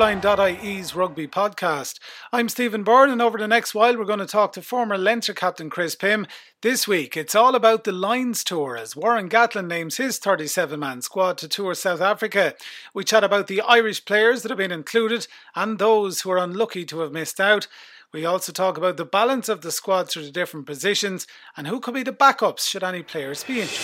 scoreline.ie's 0.00 0.94
rugby 0.94 1.26
podcast. 1.28 1.98
I'm 2.32 2.48
Stephen 2.48 2.82
Byrne, 2.82 3.10
and 3.10 3.20
over 3.20 3.36
the 3.36 3.46
next 3.46 3.74
while, 3.74 3.98
we're 3.98 4.06
going 4.06 4.18
to 4.18 4.24
talk 4.24 4.54
to 4.54 4.62
former 4.62 4.96
Leinster 4.96 5.34
captain 5.34 5.68
Chris 5.68 5.94
Pim. 5.94 6.26
This 6.62 6.88
week, 6.88 7.18
it's 7.18 7.34
all 7.34 7.54
about 7.54 7.84
the 7.84 7.92
Lions 7.92 8.42
Tour 8.42 8.78
as 8.78 8.96
Warren 8.96 9.28
Gatland 9.28 9.66
names 9.66 9.98
his 9.98 10.16
37 10.16 10.80
man 10.80 11.02
squad 11.02 11.36
to 11.36 11.48
tour 11.48 11.74
South 11.74 12.00
Africa. 12.00 12.54
We 12.94 13.04
chat 13.04 13.22
about 13.22 13.46
the 13.46 13.60
Irish 13.60 14.06
players 14.06 14.40
that 14.40 14.48
have 14.48 14.56
been 14.56 14.72
included 14.72 15.26
and 15.54 15.78
those 15.78 16.22
who 16.22 16.30
are 16.30 16.38
unlucky 16.38 16.86
to 16.86 17.00
have 17.00 17.12
missed 17.12 17.38
out. 17.38 17.66
We 18.10 18.24
also 18.24 18.52
talk 18.52 18.78
about 18.78 18.96
the 18.96 19.04
balance 19.04 19.50
of 19.50 19.60
the 19.60 19.70
squad 19.70 20.08
through 20.08 20.24
the 20.24 20.30
different 20.30 20.64
positions 20.64 21.26
and 21.58 21.66
who 21.66 21.78
could 21.78 21.92
be 21.92 22.04
the 22.04 22.10
backups 22.10 22.66
should 22.66 22.82
any 22.82 23.02
players 23.02 23.44
be 23.44 23.60
injured. 23.60 23.76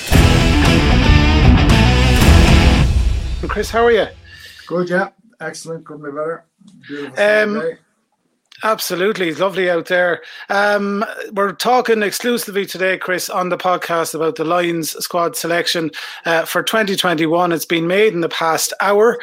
Chris, 3.51 3.71
how 3.71 3.85
are 3.85 3.93
you? 3.93 4.07
Good, 4.67 4.89
yeah. 4.89 5.11
Excellent. 5.41 5.85
Couldn't 5.85 6.05
be 6.05 6.11
better. 6.11 6.45
Beautiful 6.87 7.25
Um, 7.25 7.73
Absolutely, 8.63 9.29
it's 9.29 9.39
lovely 9.39 9.69
out 9.69 9.87
there. 9.87 10.23
Um, 10.49 11.05
we're 11.33 11.53
talking 11.53 12.03
exclusively 12.03 12.65
today, 12.65 12.97
Chris, 12.97 13.29
on 13.29 13.51
the 13.51 13.59
podcast 13.59 14.15
about 14.15 14.37
the 14.37 14.45
Lions 14.45 14.93
squad 15.05 15.37
selection 15.37 15.91
uh, 16.25 16.47
for 16.47 16.63
2021. 16.63 17.53
It's 17.53 17.67
been 17.67 17.87
made 17.87 18.15
in 18.15 18.23
the 18.23 18.31
past 18.31 18.73
hour. 18.81 19.19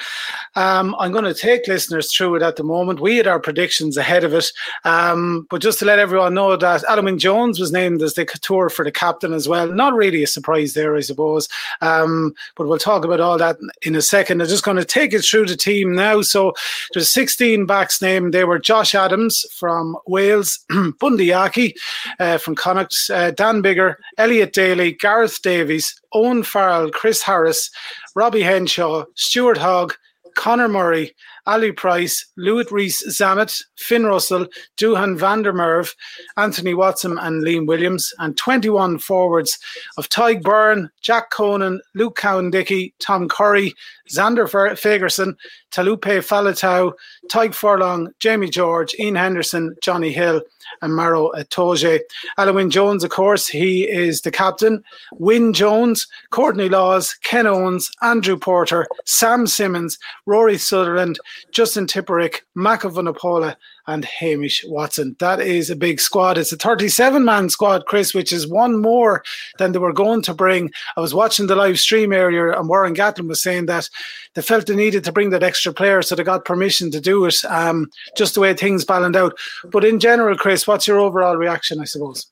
Um, 0.55 0.95
I'm 0.99 1.11
going 1.11 1.23
to 1.23 1.33
take 1.33 1.67
listeners 1.67 2.13
through 2.13 2.35
it 2.35 2.41
at 2.43 2.57
the 2.57 2.63
moment. 2.63 2.99
We 2.99 3.17
had 3.17 3.25
our 3.25 3.39
predictions 3.39 3.97
ahead 3.97 4.23
of 4.23 4.35
it, 4.35 4.51
um, 4.85 5.47
but 5.49 5.63
just 5.63 5.79
to 5.79 5.85
let 5.85 5.97
everyone 5.97 6.35
know 6.35 6.55
that 6.55 6.83
Wyn 6.87 7.17
Jones 7.17 7.59
was 7.59 7.71
named 7.71 8.03
as 8.03 8.13
the 8.13 8.25
tour 8.25 8.69
for 8.69 8.85
the 8.85 8.91
captain 8.91 9.33
as 9.33 9.47
well. 9.47 9.67
Not 9.67 9.95
really 9.95 10.21
a 10.21 10.27
surprise 10.27 10.73
there, 10.73 10.95
I 10.95 11.01
suppose. 11.01 11.49
Um, 11.81 12.35
but 12.55 12.67
we'll 12.67 12.77
talk 12.77 13.03
about 13.03 13.19
all 13.19 13.39
that 13.39 13.57
in 13.81 13.95
a 13.95 14.01
second. 14.03 14.41
I'm 14.41 14.47
just 14.47 14.63
going 14.63 14.77
to 14.77 14.85
take 14.85 15.11
it 15.11 15.23
through 15.23 15.47
the 15.47 15.57
team 15.57 15.95
now. 15.95 16.21
So 16.21 16.53
there's 16.93 17.11
16 17.11 17.65
backs 17.65 17.99
named. 17.99 18.31
They 18.31 18.43
were 18.43 18.59
Josh 18.59 18.93
Adams. 18.93 19.22
From 19.57 19.95
Wales, 20.07 20.59
Bundee 20.99 21.33
Aki 21.33 21.75
uh, 22.19 22.37
from 22.37 22.55
Connacht, 22.55 22.95
uh, 23.11 23.31
Dan 23.31 23.61
Biggar, 23.61 23.95
Elliot 24.17 24.53
Daly, 24.53 24.93
Gareth 24.93 25.41
Davies, 25.41 25.93
Owen 26.13 26.43
Farrell, 26.43 26.91
Chris 26.91 27.21
Harris, 27.21 27.69
Robbie 28.15 28.43
Henshaw, 28.43 29.05
Stuart 29.15 29.57
Hogg, 29.57 29.93
Conor 30.35 30.67
Murray, 30.67 31.13
Ali 31.45 31.71
Price, 31.71 32.25
Louis 32.37 32.71
Rees 32.71 33.03
Zammit, 33.09 33.63
Finn 33.75 34.05
Russell, 34.05 34.47
Duhan 34.77 35.17
van 35.17 35.41
der 35.41 35.51
Merwe, 35.51 35.93
Anthony 36.37 36.73
Watson, 36.73 37.17
and 37.17 37.43
Liam 37.43 37.67
Williams, 37.67 38.13
and 38.19 38.37
21 38.37 38.99
forwards 38.99 39.59
of 39.97 40.09
Tadhg 40.09 40.41
Beirne, 40.41 40.89
Jack 41.01 41.31
Conan, 41.31 41.81
Luke 41.95 42.15
Cowan-Dickie, 42.15 42.93
Tom 42.99 43.27
Curry, 43.27 43.73
Zander 44.09 44.47
Fagerson, 44.47 45.35
Taulupe 45.71 46.21
Faletau, 46.21 46.93
Tadhg 47.29 47.53
Furlong, 47.53 48.09
Jamie 48.19 48.49
George, 48.49 48.95
Ian 48.99 49.15
Henderson, 49.15 49.75
Jonny 49.81 50.11
Hill, 50.11 50.41
and 50.81 50.95
Maro 50.95 51.31
Itoje. 51.31 51.99
Alun 52.37 52.55
Wyn 52.55 52.69
Jones, 52.69 53.03
of 53.03 53.09
course, 53.09 53.47
he 53.47 53.87
is 53.87 54.21
the 54.21 54.31
captain. 54.31 54.83
Wyn 55.13 55.53
Jones, 55.53 56.07
Courtney 56.31 56.69
Lawes, 56.69 57.13
Ken 57.23 57.47
Owens, 57.47 57.91
Andrew 58.01 58.37
Porter, 58.37 58.87
Sam 59.05 59.47
Simmonds, 59.47 59.97
Rory 60.25 60.57
Sutherland, 60.57 61.19
Justin 61.51 61.85
Tipuric, 61.85 62.41
Mako 62.55 62.89
Vunipola, 62.89 63.55
and 63.87 64.05
Hamish 64.05 64.63
Watson. 64.67 65.15
That 65.19 65.41
is 65.41 65.69
a 65.69 65.75
big 65.75 65.99
squad. 65.99 66.37
It's 66.37 66.51
a 66.51 66.57
37 66.57 67.23
man 67.23 67.49
squad, 67.49 67.85
Chris, 67.85 68.13
which 68.13 68.31
is 68.31 68.47
one 68.47 68.81
more 68.81 69.23
than 69.57 69.71
they 69.71 69.79
were 69.79 69.93
going 69.93 70.21
to 70.23 70.33
bring. 70.33 70.71
I 70.95 71.01
was 71.01 71.13
watching 71.13 71.47
the 71.47 71.55
live 71.55 71.79
stream 71.79 72.13
earlier, 72.13 72.51
and 72.51 72.69
Warren 72.69 72.95
Gatland 72.95 73.27
was 73.27 73.41
saying 73.41 73.65
that 73.67 73.89
they 74.35 74.41
felt 74.41 74.67
they 74.67 74.75
needed 74.75 75.03
to 75.03 75.11
bring 75.11 75.31
that 75.31 75.43
extra 75.43 75.73
player, 75.73 76.01
so 76.01 76.15
they 76.15 76.23
got 76.23 76.45
permission 76.45 76.91
to 76.91 77.01
do 77.01 77.25
it, 77.25 77.43
um, 77.45 77.89
just 78.15 78.35
the 78.35 78.39
way 78.39 78.53
things 78.53 78.85
balanced 78.85 79.17
out. 79.17 79.37
But 79.65 79.85
in 79.85 79.99
general, 79.99 80.37
Chris, 80.37 80.67
what's 80.67 80.87
your 80.87 80.99
overall 80.99 81.35
reaction, 81.35 81.79
I 81.79 81.85
suppose? 81.85 82.27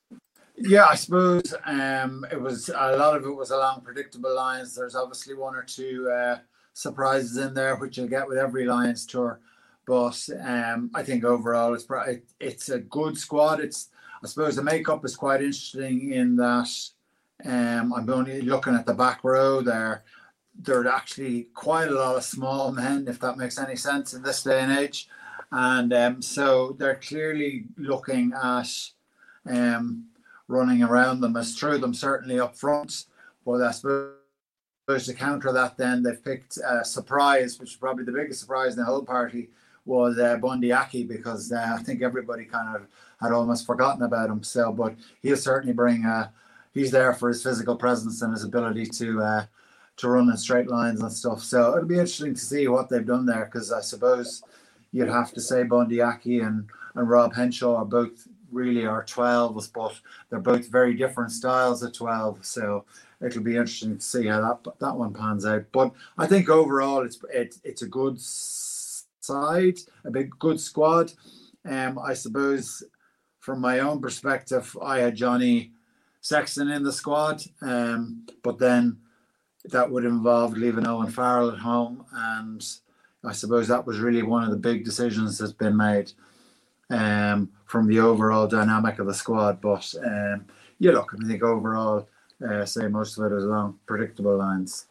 Yeah, 0.56 0.84
I 0.84 0.94
suppose 0.94 1.54
um, 1.64 2.24
it 2.30 2.40
was 2.40 2.68
a 2.68 2.96
lot 2.96 3.16
of 3.16 3.24
it 3.24 3.34
was 3.34 3.50
along 3.50 3.80
predictable 3.80 4.34
lines. 4.34 4.74
There's 4.74 4.94
obviously 4.94 5.34
one 5.34 5.56
or 5.56 5.62
two 5.62 6.08
uh, 6.10 6.38
surprises 6.72 7.36
in 7.36 7.54
there, 7.54 7.76
which 7.76 7.96
you'll 7.96 8.08
get 8.08 8.28
with 8.28 8.38
every 8.38 8.64
Lions 8.64 9.06
tour. 9.06 9.40
But 9.86 10.28
um, 10.44 10.90
I 10.94 11.02
think 11.02 11.24
overall 11.24 11.74
it's 11.74 11.86
it's 12.40 12.68
a 12.68 12.78
good 12.78 13.18
squad. 13.18 13.60
It's 13.60 13.88
I 14.22 14.28
suppose 14.28 14.54
the 14.54 14.62
makeup 14.62 15.04
is 15.04 15.16
quite 15.16 15.40
interesting 15.40 16.12
in 16.12 16.36
that 16.36 16.68
um, 17.44 17.92
I'm 17.92 18.08
only 18.08 18.40
looking 18.42 18.74
at 18.74 18.86
the 18.86 18.94
back 18.94 19.24
row 19.24 19.60
there. 19.60 20.04
There 20.54 20.80
are 20.80 20.88
actually 20.88 21.48
quite 21.54 21.88
a 21.88 21.94
lot 21.94 22.16
of 22.16 22.22
small 22.22 22.70
men, 22.72 23.06
if 23.08 23.18
that 23.20 23.38
makes 23.38 23.58
any 23.58 23.74
sense 23.74 24.14
in 24.14 24.22
this 24.22 24.42
day 24.44 24.60
and 24.60 24.78
age. 24.78 25.08
And 25.50 25.92
um, 25.92 26.22
so 26.22 26.76
they're 26.78 27.00
clearly 27.02 27.64
looking 27.76 28.32
at 28.40 28.68
um, 29.50 30.06
running 30.46 30.82
around 30.82 31.20
them 31.20 31.36
as 31.36 31.54
through 31.54 31.78
them, 31.78 31.94
certainly 31.94 32.38
up 32.38 32.56
front. 32.56 33.06
But 33.44 33.62
I 33.62 33.72
suppose 33.72 34.14
to 34.88 35.14
counter 35.14 35.52
that, 35.52 35.76
then 35.76 36.02
they've 36.02 36.22
picked 36.22 36.58
a 36.58 36.84
surprise, 36.84 37.58
which 37.58 37.70
is 37.70 37.76
probably 37.76 38.04
the 38.04 38.12
biggest 38.12 38.40
surprise 38.40 38.72
in 38.72 38.80
the 38.80 38.84
whole 38.84 39.04
party, 39.04 39.48
was 39.84 40.18
uh, 40.18 40.36
Bundee 40.36 40.72
Aki 40.72 41.04
because 41.04 41.52
uh, 41.52 41.76
I 41.78 41.82
think 41.82 42.02
everybody 42.02 42.44
kind 42.44 42.76
of 42.76 42.86
had 43.20 43.32
almost 43.32 43.66
forgotten 43.66 44.02
about 44.02 44.30
him. 44.30 44.42
So, 44.42 44.72
but 44.72 44.94
he'll 45.22 45.36
certainly 45.36 45.72
bring. 45.72 46.04
Uh, 46.04 46.28
he's 46.74 46.90
there 46.90 47.14
for 47.14 47.28
his 47.28 47.42
physical 47.42 47.76
presence 47.76 48.22
and 48.22 48.32
his 48.32 48.44
ability 48.44 48.86
to 48.86 49.22
uh, 49.22 49.44
to 49.98 50.08
run 50.08 50.28
in 50.28 50.36
straight 50.36 50.68
lines 50.68 51.00
and 51.00 51.12
stuff. 51.12 51.42
So 51.42 51.74
it'll 51.76 51.88
be 51.88 51.94
interesting 51.94 52.34
to 52.34 52.40
see 52.40 52.68
what 52.68 52.88
they've 52.88 53.06
done 53.06 53.26
there 53.26 53.46
because 53.46 53.72
I 53.72 53.80
suppose 53.80 54.42
you'd 54.92 55.08
have 55.08 55.32
to 55.32 55.40
say 55.40 55.62
Bundee 55.62 56.00
Aki 56.00 56.40
and 56.40 56.68
and 56.94 57.08
Rob 57.08 57.34
Henshaw 57.34 57.76
are 57.76 57.84
both 57.84 58.28
really 58.50 58.84
are 58.84 59.04
12s, 59.04 59.72
but 59.72 59.94
they're 60.28 60.38
both 60.38 60.68
very 60.68 60.94
different 60.94 61.32
styles 61.32 61.82
of 61.82 61.92
12. 61.92 62.44
So 62.44 62.84
it'll 63.22 63.42
be 63.42 63.56
interesting 63.56 63.98
to 63.98 64.04
see 64.04 64.26
how 64.26 64.40
that 64.40 64.78
that 64.80 64.96
one 64.96 65.12
pans 65.12 65.46
out. 65.46 65.64
But 65.72 65.92
I 66.18 66.26
think 66.26 66.48
overall 66.48 67.04
it's 67.04 67.18
it, 67.32 67.56
it's 67.64 67.82
a 67.82 67.88
good 67.88 68.20
side, 68.20 69.78
a 70.04 70.10
big 70.10 70.30
good 70.38 70.60
squad. 70.60 71.12
Um, 71.64 71.98
I 71.98 72.14
suppose 72.14 72.82
from 73.38 73.60
my 73.60 73.80
own 73.80 74.00
perspective, 74.00 74.76
I 74.82 74.98
had 74.98 75.16
Johnny 75.16 75.72
Sexton 76.20 76.68
in 76.70 76.82
the 76.82 76.92
squad, 76.92 77.42
um, 77.60 78.26
but 78.42 78.58
then 78.58 78.98
that 79.64 79.90
would 79.90 80.04
involve 80.04 80.56
leaving 80.56 80.86
Owen 80.86 81.10
Farrell 81.10 81.50
at 81.50 81.58
home, 81.58 82.04
and 82.12 82.64
I 83.24 83.32
suppose 83.32 83.68
that 83.68 83.86
was 83.86 84.00
really 84.00 84.22
one 84.22 84.44
of 84.44 84.50
the 84.50 84.56
big 84.56 84.84
decisions 84.84 85.38
that's 85.38 85.52
been 85.52 85.76
made 85.76 86.12
um, 86.90 87.50
from 87.64 87.86
the 87.86 88.00
overall 88.00 88.46
dynamic 88.46 88.98
of 88.98 89.06
the 89.06 89.14
squad. 89.14 89.60
But 89.60 89.92
um, 90.04 90.46
yeah, 90.78 90.92
look, 90.92 91.14
I 91.14 91.26
think 91.26 91.42
overall, 91.42 92.08
uh, 92.48 92.64
say 92.66 92.88
most 92.88 93.18
of 93.18 93.30
it 93.30 93.36
is 93.36 93.44
along 93.44 93.78
predictable 93.86 94.36
lines. 94.36 94.86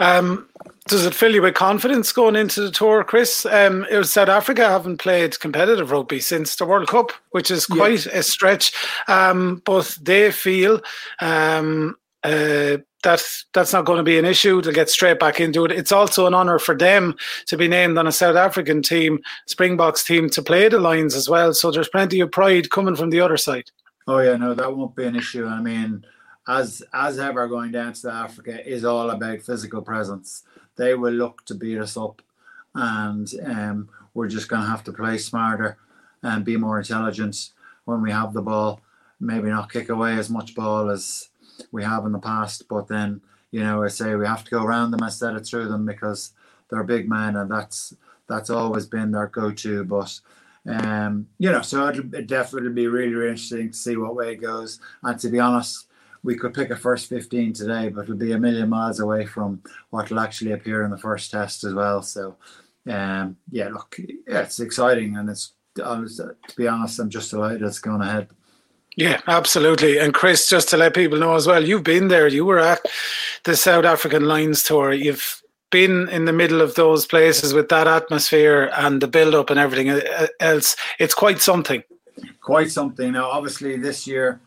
Um, 0.00 0.48
does 0.86 1.04
it 1.04 1.14
fill 1.14 1.34
you 1.34 1.42
with 1.42 1.54
confidence 1.54 2.12
going 2.12 2.36
into 2.36 2.60
the 2.60 2.70
tour, 2.70 3.04
Chris? 3.04 3.44
Um, 3.46 3.86
South 4.02 4.28
Africa 4.28 4.68
haven't 4.68 4.98
played 4.98 5.38
competitive 5.40 5.90
rugby 5.90 6.20
since 6.20 6.56
the 6.56 6.66
World 6.66 6.88
Cup, 6.88 7.12
which 7.30 7.50
is 7.50 7.66
quite 7.66 8.06
yeah. 8.06 8.18
a 8.18 8.22
stretch. 8.22 8.72
Um, 9.08 9.62
but 9.64 9.98
they 10.00 10.30
feel 10.30 10.80
um, 11.20 11.96
uh, 12.22 12.78
that 13.02 13.22
that's 13.52 13.72
not 13.72 13.84
going 13.84 13.98
to 13.98 14.02
be 14.02 14.18
an 14.18 14.24
issue. 14.24 14.60
to 14.62 14.72
get 14.72 14.88
straight 14.88 15.20
back 15.20 15.40
into 15.40 15.64
it. 15.64 15.72
It's 15.72 15.92
also 15.92 16.26
an 16.26 16.34
honour 16.34 16.58
for 16.58 16.76
them 16.76 17.16
to 17.46 17.56
be 17.56 17.68
named 17.68 17.98
on 17.98 18.06
a 18.06 18.12
South 18.12 18.36
African 18.36 18.82
team, 18.82 19.20
Springboks 19.46 20.04
team, 20.04 20.30
to 20.30 20.42
play 20.42 20.68
the 20.68 20.78
Lions 20.78 21.14
as 21.14 21.28
well. 21.28 21.52
So 21.52 21.70
there's 21.70 21.88
plenty 21.88 22.20
of 22.20 22.30
pride 22.30 22.70
coming 22.70 22.96
from 22.96 23.10
the 23.10 23.20
other 23.20 23.36
side. 23.36 23.70
Oh 24.06 24.18
yeah, 24.18 24.36
no, 24.36 24.54
that 24.54 24.74
won't 24.74 24.96
be 24.96 25.04
an 25.04 25.16
issue. 25.16 25.46
I 25.46 25.60
mean 25.60 26.04
as 26.48 26.82
as 26.94 27.18
ever 27.18 27.46
going 27.46 27.70
down 27.70 27.92
to 27.92 28.10
Africa 28.10 28.66
is 28.66 28.84
all 28.84 29.10
about 29.10 29.42
physical 29.42 29.82
presence. 29.82 30.42
They 30.76 30.94
will 30.94 31.12
look 31.12 31.44
to 31.46 31.54
beat 31.54 31.78
us 31.78 31.96
up, 31.96 32.22
and 32.74 33.30
um, 33.44 33.88
we're 34.14 34.28
just 34.28 34.48
going 34.48 34.62
to 34.62 34.68
have 34.68 34.84
to 34.84 34.92
play 34.92 35.18
smarter 35.18 35.76
and 36.22 36.44
be 36.44 36.56
more 36.56 36.78
intelligent 36.78 37.50
when 37.84 38.00
we 38.02 38.10
have 38.10 38.32
the 38.32 38.42
ball. 38.42 38.80
Maybe 39.20 39.48
not 39.50 39.72
kick 39.72 39.90
away 39.90 40.14
as 40.14 40.30
much 40.30 40.54
ball 40.54 40.90
as 40.90 41.28
we 41.70 41.84
have 41.84 42.06
in 42.06 42.12
the 42.12 42.18
past, 42.18 42.66
but 42.68 42.88
then 42.88 43.20
you 43.50 43.60
know 43.60 43.82
I 43.82 43.88
say 43.88 44.14
we 44.14 44.26
have 44.26 44.44
to 44.44 44.50
go 44.50 44.64
around 44.64 44.92
them 44.92 45.02
instead 45.02 45.34
of 45.34 45.46
through 45.46 45.68
them 45.68 45.84
because 45.84 46.32
they're 46.70 46.84
big 46.84 47.08
men, 47.08 47.36
and 47.36 47.50
that's 47.50 47.94
that's 48.26 48.50
always 48.50 48.86
been 48.86 49.10
their 49.10 49.26
go-to. 49.26 49.84
But 49.84 50.18
um, 50.66 51.28
you 51.38 51.50
know, 51.50 51.62
so 51.62 51.88
it'll, 51.88 52.14
it'll 52.14 52.26
definitely 52.26 52.70
be 52.70 52.86
really, 52.86 53.12
really 53.12 53.30
interesting 53.30 53.70
to 53.70 53.76
see 53.76 53.96
what 53.96 54.14
way 54.14 54.32
it 54.32 54.36
goes. 54.36 54.80
And 55.02 55.18
to 55.20 55.28
be 55.28 55.40
honest, 55.40 55.87
we 56.22 56.36
could 56.36 56.54
pick 56.54 56.70
a 56.70 56.76
first 56.76 57.08
15 57.08 57.52
today, 57.52 57.88
but 57.88 58.02
it'll 58.02 58.16
be 58.16 58.32
a 58.32 58.38
million 58.38 58.68
miles 58.68 59.00
away 59.00 59.26
from 59.26 59.62
what 59.90 60.10
will 60.10 60.20
actually 60.20 60.52
appear 60.52 60.84
in 60.84 60.90
the 60.90 60.98
first 60.98 61.30
test 61.30 61.64
as 61.64 61.74
well. 61.74 62.02
So, 62.02 62.36
um, 62.88 63.36
yeah, 63.50 63.68
look, 63.68 63.96
yeah, 63.98 64.40
it's 64.40 64.60
exciting, 64.60 65.16
and 65.16 65.28
it's 65.28 65.52
to 65.76 66.36
be 66.56 66.68
honest, 66.68 66.98
I'm 66.98 67.10
just 67.10 67.30
delighted 67.30 67.62
it's 67.62 67.78
going 67.78 68.02
ahead. 68.02 68.28
Yeah, 68.96 69.20
absolutely. 69.28 69.98
And 69.98 70.12
Chris, 70.12 70.48
just 70.48 70.68
to 70.70 70.76
let 70.76 70.94
people 70.94 71.18
know 71.18 71.36
as 71.36 71.46
well, 71.46 71.64
you've 71.64 71.84
been 71.84 72.08
there. 72.08 72.26
You 72.26 72.44
were 72.44 72.58
at 72.58 72.80
the 73.44 73.54
South 73.54 73.84
African 73.84 74.24
Lions 74.24 74.64
tour. 74.64 74.92
You've 74.92 75.40
been 75.70 76.08
in 76.08 76.24
the 76.24 76.32
middle 76.32 76.60
of 76.60 76.74
those 76.74 77.06
places 77.06 77.54
with 77.54 77.68
that 77.68 77.86
atmosphere 77.86 78.70
and 78.76 79.00
the 79.00 79.06
build 79.06 79.34
up 79.34 79.50
and 79.50 79.60
everything 79.60 79.90
uh, 79.90 80.26
else, 80.40 80.76
it's 80.98 81.14
quite 81.14 81.40
something. 81.40 81.82
Quite 82.40 82.70
something. 82.70 83.12
Now, 83.12 83.30
obviously, 83.30 83.76
this 83.76 84.06
year 84.06 84.40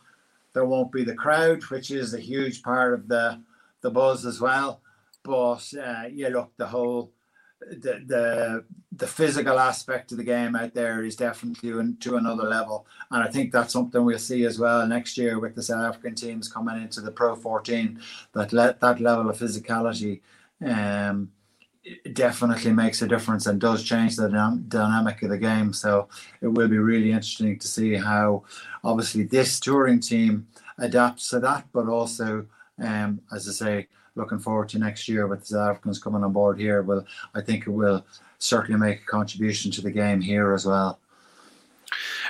there 0.53 0.65
won't 0.65 0.91
be 0.91 1.03
the 1.03 1.15
crowd, 1.15 1.63
which 1.63 1.91
is 1.91 2.13
a 2.13 2.19
huge 2.19 2.61
part 2.61 2.93
of 2.93 3.07
the 3.07 3.41
the 3.81 3.91
buzz 3.91 4.25
as 4.25 4.39
well. 4.39 4.81
But 5.23 5.73
uh, 5.81 6.05
yeah, 6.11 6.29
look, 6.29 6.51
the 6.57 6.67
whole 6.67 7.11
the 7.59 8.03
the 8.05 8.65
the 8.93 9.07
physical 9.07 9.59
aspect 9.59 10.11
of 10.11 10.17
the 10.17 10.23
game 10.23 10.55
out 10.55 10.73
there 10.73 11.03
is 11.03 11.15
definitely 11.15 11.95
to 11.99 12.15
another 12.15 12.43
level, 12.43 12.85
and 13.11 13.23
I 13.23 13.27
think 13.27 13.51
that's 13.51 13.73
something 13.73 14.03
we'll 14.03 14.19
see 14.19 14.45
as 14.45 14.59
well 14.59 14.85
next 14.87 15.17
year 15.17 15.39
with 15.39 15.55
the 15.55 15.63
South 15.63 15.87
African 15.87 16.15
teams 16.15 16.51
coming 16.51 16.81
into 16.81 17.01
the 17.01 17.11
Pro 17.11 17.35
14. 17.35 17.99
That 18.33 18.53
let 18.53 18.79
that 18.81 18.99
level 18.99 19.29
of 19.29 19.37
physicality 19.37 20.21
um, 20.65 21.31
definitely 22.13 22.71
makes 22.71 23.01
a 23.01 23.07
difference 23.07 23.47
and 23.47 23.59
does 23.59 23.83
change 23.83 24.15
the 24.15 24.29
dynamic 24.67 25.21
of 25.23 25.29
the 25.29 25.37
game. 25.37 25.73
So 25.73 26.09
it 26.41 26.47
will 26.47 26.67
be 26.67 26.77
really 26.77 27.11
interesting 27.11 27.57
to 27.57 27.67
see 27.67 27.95
how, 27.95 28.43
obviously, 28.83 29.23
this 29.23 29.59
touring 29.59 29.99
team 29.99 30.47
adapts 30.77 31.29
to 31.29 31.39
that, 31.39 31.65
but 31.73 31.87
also, 31.87 32.45
um, 32.81 33.21
as 33.31 33.47
I 33.47 33.51
say, 33.51 33.87
looking 34.15 34.39
forward 34.39 34.69
to 34.69 34.79
next 34.79 35.07
year 35.07 35.27
with 35.27 35.41
the 35.41 35.45
South 35.47 35.69
Africans 35.71 35.99
coming 35.99 36.23
on 36.23 36.33
board 36.33 36.59
here. 36.59 36.81
Well, 36.81 37.05
I 37.33 37.41
think 37.41 37.67
it 37.67 37.71
will 37.71 38.05
certainly 38.39 38.79
make 38.79 39.01
a 39.01 39.05
contribution 39.05 39.71
to 39.71 39.81
the 39.81 39.91
game 39.91 40.21
here 40.21 40.53
as 40.53 40.65
well 40.65 40.99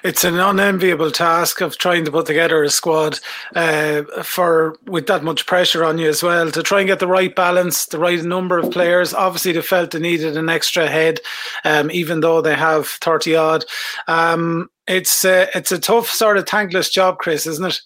it's 0.03 0.23
an 0.23 0.39
unenviable 0.39 1.11
task 1.11 1.61
of 1.61 1.77
trying 1.77 2.05
to 2.05 2.11
put 2.11 2.25
together 2.25 2.63
a 2.63 2.69
squad 2.69 3.19
uh, 3.55 4.03
for 4.23 4.75
with 4.85 5.07
that 5.07 5.23
much 5.23 5.45
pressure 5.45 5.83
on 5.83 5.97
you 5.97 6.09
as 6.09 6.23
well 6.23 6.49
to 6.51 6.63
try 6.63 6.79
and 6.79 6.87
get 6.87 6.99
the 6.99 7.07
right 7.07 7.35
balance, 7.35 7.85
the 7.85 7.99
right 7.99 8.23
number 8.23 8.57
of 8.57 8.71
players. 8.71 9.13
Obviously, 9.13 9.51
they 9.51 9.61
felt 9.61 9.91
they 9.91 9.99
needed 9.99 10.37
an 10.37 10.49
extra 10.49 10.87
head, 10.87 11.19
um, 11.65 11.91
even 11.91 12.21
though 12.21 12.41
they 12.41 12.55
have 12.55 12.87
thirty 12.87 13.35
odd. 13.35 13.65
Um, 14.07 14.69
it's 14.87 15.23
uh, 15.23 15.47
it's 15.53 15.71
a 15.71 15.79
tough 15.79 16.07
sort 16.07 16.37
of 16.37 16.47
thankless 16.47 16.89
job, 16.89 17.19
Chris, 17.19 17.45
isn't 17.45 17.65
it? 17.65 17.81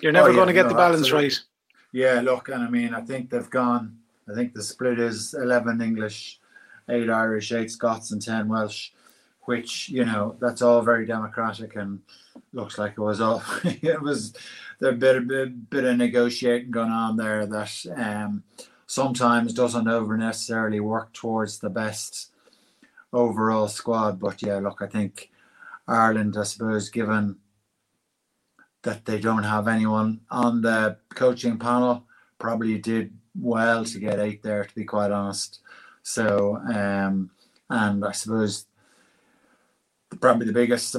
You're 0.00 0.12
never 0.12 0.28
oh, 0.28 0.30
yeah, 0.30 0.36
going 0.36 0.48
to 0.48 0.54
get 0.54 0.64
no, 0.64 0.68
the 0.70 0.74
balance 0.74 1.02
absolutely. 1.02 1.28
right. 1.28 1.40
Yeah, 1.92 2.20
look, 2.20 2.48
and 2.48 2.62
I 2.62 2.70
mean, 2.70 2.94
I 2.94 3.02
think 3.02 3.30
they've 3.30 3.50
gone. 3.50 3.98
I 4.30 4.34
think 4.34 4.54
the 4.54 4.62
split 4.62 4.98
is 4.98 5.34
eleven 5.34 5.80
English, 5.80 6.40
eight 6.88 7.10
Irish, 7.10 7.52
eight 7.52 7.70
Scots, 7.70 8.12
and 8.12 8.22
ten 8.22 8.48
Welsh 8.48 8.90
which 9.44 9.88
you 9.88 10.04
know 10.04 10.36
that's 10.40 10.62
all 10.62 10.82
very 10.82 11.04
democratic 11.04 11.74
and 11.76 12.00
looks 12.52 12.78
like 12.78 12.92
it 12.92 13.00
was 13.00 13.20
all 13.20 13.42
it 13.64 14.00
was 14.00 14.34
there 14.78 14.90
a 14.90 14.94
bit 14.94 15.16
a 15.16 15.20
bit, 15.20 15.70
bit 15.70 15.84
of 15.84 15.96
negotiating 15.96 16.70
going 16.70 16.90
on 16.90 17.16
there 17.16 17.46
that 17.46 17.86
um, 17.96 18.42
sometimes 18.86 19.54
doesn't 19.54 19.88
over 19.88 20.16
necessarily 20.16 20.80
work 20.80 21.12
towards 21.12 21.58
the 21.58 21.70
best 21.70 22.30
overall 23.12 23.68
squad. 23.68 24.20
But 24.20 24.42
yeah, 24.42 24.58
look, 24.58 24.82
I 24.82 24.86
think 24.86 25.30
Ireland, 25.86 26.36
I 26.38 26.44
suppose, 26.44 26.88
given 26.88 27.36
that 28.82 29.04
they 29.04 29.18
don't 29.18 29.44
have 29.44 29.68
anyone 29.68 30.20
on 30.30 30.62
the 30.62 30.98
coaching 31.14 31.58
panel, 31.58 32.04
probably 32.38 32.78
did 32.78 33.16
well 33.40 33.84
to 33.84 33.98
get 33.98 34.18
eight 34.18 34.42
there, 34.42 34.64
to 34.64 34.74
be 34.74 34.84
quite 34.84 35.10
honest. 35.10 35.60
So, 36.02 36.56
um, 36.56 37.30
and 37.70 38.04
I 38.04 38.12
suppose 38.12 38.66
probably 40.20 40.46
the 40.46 40.52
biggest, 40.52 40.96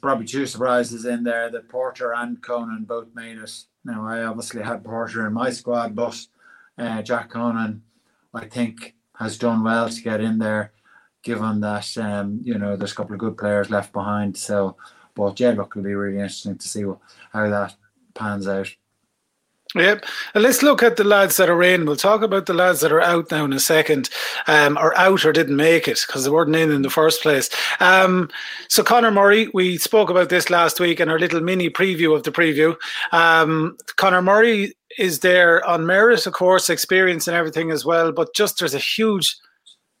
probably 0.00 0.26
two 0.26 0.46
surprises 0.46 1.04
in 1.04 1.24
there 1.24 1.50
that 1.50 1.68
Porter 1.68 2.12
and 2.14 2.42
Conan 2.42 2.84
both 2.84 3.14
made 3.14 3.38
it. 3.38 3.64
Now, 3.84 4.06
I 4.06 4.24
obviously 4.24 4.62
had 4.62 4.84
Porter 4.84 5.26
in 5.26 5.32
my 5.32 5.50
squad, 5.50 5.94
but 5.94 6.26
uh, 6.78 7.02
Jack 7.02 7.30
Conan, 7.30 7.82
I 8.34 8.46
think, 8.46 8.94
has 9.16 9.38
done 9.38 9.64
well 9.64 9.88
to 9.88 10.02
get 10.02 10.20
in 10.20 10.38
there, 10.38 10.72
given 11.22 11.60
that, 11.60 11.96
um, 11.96 12.40
you 12.42 12.58
know, 12.58 12.76
there's 12.76 12.92
a 12.92 12.94
couple 12.94 13.14
of 13.14 13.20
good 13.20 13.38
players 13.38 13.70
left 13.70 13.92
behind. 13.92 14.36
So, 14.36 14.76
but 15.14 15.38
yeah, 15.40 15.52
look, 15.52 15.72
it'll 15.72 15.84
be 15.84 15.94
really 15.94 16.16
interesting 16.16 16.58
to 16.58 16.68
see 16.68 16.84
what, 16.84 16.98
how 17.32 17.48
that 17.48 17.74
pans 18.14 18.46
out. 18.46 18.68
Yep. 19.76 20.06
And 20.34 20.42
let's 20.42 20.62
look 20.62 20.82
at 20.82 20.96
the 20.96 21.04
lads 21.04 21.36
that 21.36 21.50
are 21.50 21.62
in. 21.62 21.84
We'll 21.84 21.96
talk 21.96 22.22
about 22.22 22.46
the 22.46 22.54
lads 22.54 22.80
that 22.80 22.92
are 22.92 23.02
out 23.02 23.30
now 23.30 23.44
in 23.44 23.52
a 23.52 23.60
second, 23.60 24.08
um, 24.46 24.78
or 24.78 24.96
out 24.96 25.24
or 25.26 25.32
didn't 25.32 25.56
make 25.56 25.86
it 25.86 26.02
because 26.06 26.24
they 26.24 26.30
weren't 26.30 26.56
in 26.56 26.70
in 26.70 26.80
the 26.80 26.88
first 26.88 27.20
place. 27.20 27.50
Um, 27.78 28.30
so, 28.68 28.82
Conor 28.82 29.10
Murray, 29.10 29.50
we 29.52 29.76
spoke 29.76 30.08
about 30.08 30.30
this 30.30 30.48
last 30.48 30.80
week 30.80 30.98
in 30.98 31.10
our 31.10 31.18
little 31.18 31.42
mini 31.42 31.68
preview 31.68 32.16
of 32.16 32.22
the 32.22 32.32
preview. 32.32 32.74
Um, 33.12 33.76
Conor 33.96 34.22
Murray 34.22 34.72
is 34.98 35.20
there 35.20 35.64
on 35.66 35.84
merit, 35.84 36.26
of 36.26 36.32
course, 36.32 36.70
experience 36.70 37.28
and 37.28 37.36
everything 37.36 37.70
as 37.70 37.84
well, 37.84 38.12
but 38.12 38.34
just 38.34 38.58
there's 38.58 38.74
a 38.74 38.78
huge 38.78 39.36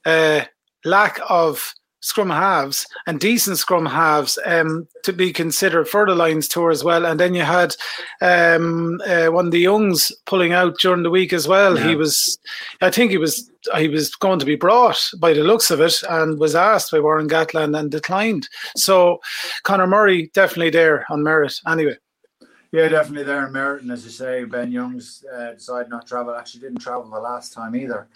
uh, 0.06 0.44
lack 0.86 1.20
of 1.28 1.74
scrum 2.06 2.30
halves 2.30 2.86
and 3.08 3.18
decent 3.18 3.58
scrum 3.58 3.84
halves 3.84 4.38
um, 4.46 4.86
to 5.02 5.12
be 5.12 5.32
considered 5.32 5.88
for 5.88 6.06
the 6.06 6.14
Lions 6.14 6.46
tour 6.46 6.70
as 6.70 6.84
well. 6.84 7.04
And 7.04 7.18
then 7.18 7.34
you 7.34 7.42
had 7.42 7.74
um, 8.20 9.00
uh, 9.04 9.26
one 9.26 9.46
of 9.46 9.50
the 9.50 9.58
youngs 9.58 10.12
pulling 10.24 10.52
out 10.52 10.78
during 10.78 11.02
the 11.02 11.10
week 11.10 11.32
as 11.32 11.48
well. 11.48 11.76
Yeah. 11.76 11.88
He 11.88 11.96
was, 11.96 12.38
I 12.80 12.92
think 12.92 13.10
he 13.10 13.18
was, 13.18 13.50
he 13.76 13.88
was 13.88 14.14
going 14.14 14.38
to 14.38 14.46
be 14.46 14.54
brought 14.54 15.02
by 15.18 15.32
the 15.32 15.42
looks 15.42 15.72
of 15.72 15.80
it, 15.80 16.00
and 16.08 16.38
was 16.38 16.54
asked 16.54 16.92
by 16.92 17.00
Warren 17.00 17.28
Gatland 17.28 17.76
and 17.76 17.90
declined. 17.90 18.48
So 18.76 19.20
Conor 19.64 19.88
Murray 19.88 20.30
definitely 20.32 20.70
there 20.70 21.04
on 21.10 21.24
merit. 21.24 21.54
Anyway. 21.66 21.96
Yeah, 22.70 22.86
definitely 22.86 23.24
there 23.24 23.46
in 23.46 23.52
merit, 23.52 23.82
and 23.82 23.90
as 23.90 24.04
you 24.04 24.10
say, 24.10 24.44
Ben 24.44 24.70
Youngs 24.70 25.24
uh, 25.34 25.54
decided 25.54 25.88
not 25.88 26.02
to 26.02 26.08
travel. 26.08 26.34
Actually, 26.34 26.60
didn't 26.60 26.80
travel 26.80 27.10
the 27.10 27.18
last 27.18 27.52
time 27.52 27.74
either, 27.74 28.06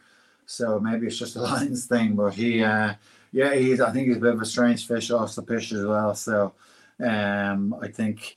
so 0.44 0.78
maybe 0.78 1.06
it's 1.06 1.18
just 1.18 1.36
a 1.36 1.40
Lions 1.50 1.86
thing. 1.86 2.14
But 2.14 2.34
he 2.34 2.62
uh, 2.62 2.94
yeah, 3.32 3.54
he's. 3.54 3.80
I 3.80 3.92
think 3.92 4.08
he's 4.08 4.16
a 4.16 4.20
bit 4.20 4.34
of 4.34 4.42
a 4.42 4.46
strange 4.46 4.86
fish 4.86 5.10
off 5.10 5.34
the 5.34 5.42
pitch 5.42 5.72
as 5.72 5.84
well. 5.84 6.14
So, 6.14 6.54
um, 7.04 7.74
I 7.80 7.88
think, 7.88 8.36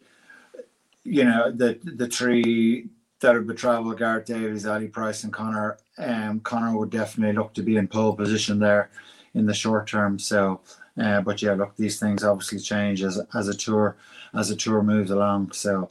you 1.03 1.23
know, 1.23 1.51
the 1.51 1.79
the 1.83 2.07
three 2.07 2.89
that 3.19 3.33
would 3.33 3.47
be 3.47 3.53
travel 3.53 3.93
Gareth 3.93 4.25
Davies, 4.25 4.65
Ali 4.65 4.87
Price, 4.87 5.23
and 5.23 5.33
Conor. 5.33 5.77
Um, 5.97 6.41
Conor 6.41 6.77
would 6.77 6.89
definitely 6.89 7.35
look 7.35 7.53
to 7.53 7.63
be 7.63 7.77
in 7.77 7.87
pole 7.87 8.15
position 8.15 8.59
there 8.59 8.89
in 9.33 9.45
the 9.45 9.53
short 9.53 9.87
term. 9.87 10.19
So, 10.19 10.61
uh, 11.01 11.21
but 11.21 11.41
yeah, 11.41 11.53
look, 11.53 11.75
these 11.75 11.99
things 11.99 12.23
obviously 12.23 12.59
change 12.59 13.01
as 13.01 13.19
as 13.33 13.47
a 13.47 13.53
tour 13.53 13.97
as 14.33 14.51
a 14.51 14.55
tour 14.55 14.83
moves 14.83 15.11
along. 15.11 15.53
So, 15.53 15.89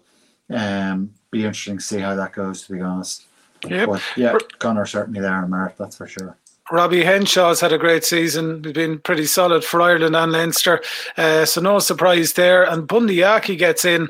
um, 0.51 1.15
be 1.31 1.45
interesting 1.45 1.79
to 1.79 1.83
see 1.83 1.99
how 1.99 2.15
that 2.15 2.33
goes. 2.33 2.63
To 2.63 2.73
be 2.73 2.81
honest. 2.81 3.27
Yep. 3.69 3.89
But 3.89 4.03
yeah, 4.17 4.37
Conor 4.59 4.87
certainly 4.87 5.21
there 5.21 5.43
in 5.45 5.51
Merit, 5.51 5.77
that's 5.79 5.97
for 5.97 6.07
sure. 6.07 6.37
Robbie 6.71 7.03
Henshaw's 7.03 7.61
had 7.61 7.73
a 7.73 7.79
great 7.79 8.05
season. 8.05 8.63
He's 8.63 8.73
been 8.73 8.99
pretty 9.01 9.27
solid 9.27 9.65
for 9.65 9.83
Ireland 9.83 10.15
and 10.15 10.33
Leinster. 10.33 10.81
Uh, 11.17 11.45
so 11.45 11.61
no 11.61 11.81
surprise 11.81 12.35
there. 12.35 12.63
And 12.63 12.87
Bundee 12.87 13.23
Aki 13.23 13.57
gets 13.57 13.85
in 13.85 14.09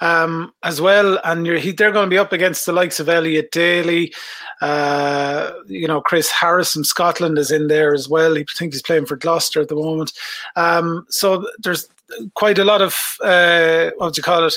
um, 0.00 0.52
as 0.62 0.80
well. 0.80 1.20
And 1.24 1.46
he, 1.46 1.72
they're 1.72 1.92
going 1.92 2.06
to 2.06 2.14
be 2.14 2.18
up 2.18 2.32
against 2.32 2.64
the 2.64 2.72
likes 2.72 3.00
of 3.00 3.08
Elliot 3.08 3.50
Daly. 3.52 4.14
Uh, 4.60 5.52
you 5.66 5.86
know, 5.86 6.00
Chris 6.00 6.30
Harris 6.30 6.72
from 6.72 6.84
Scotland 6.84 7.38
is 7.38 7.50
in 7.50 7.68
there 7.68 7.94
as 7.94 8.08
well. 8.08 8.36
I 8.36 8.44
think 8.56 8.72
he's 8.72 8.82
playing 8.82 9.06
for 9.06 9.16
Gloucester 9.16 9.60
at 9.60 9.68
the 9.68 9.76
moment. 9.76 10.12
Um, 10.56 11.06
so 11.10 11.46
there's 11.58 11.86
quite 12.34 12.58
a 12.58 12.64
lot 12.64 12.82
of, 12.82 12.96
uh, 13.22 13.90
what 13.98 14.14
do 14.14 14.18
you 14.18 14.22
call 14.22 14.44
it? 14.44 14.54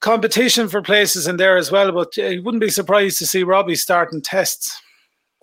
Competition 0.00 0.68
for 0.68 0.82
places 0.82 1.28
in 1.28 1.36
there 1.36 1.56
as 1.56 1.70
well. 1.70 1.92
But 1.92 2.16
uh, 2.18 2.22
you 2.22 2.42
wouldn't 2.42 2.62
be 2.62 2.70
surprised 2.70 3.18
to 3.18 3.26
see 3.26 3.44
Robbie 3.44 3.76
starting 3.76 4.22
tests. 4.22 4.80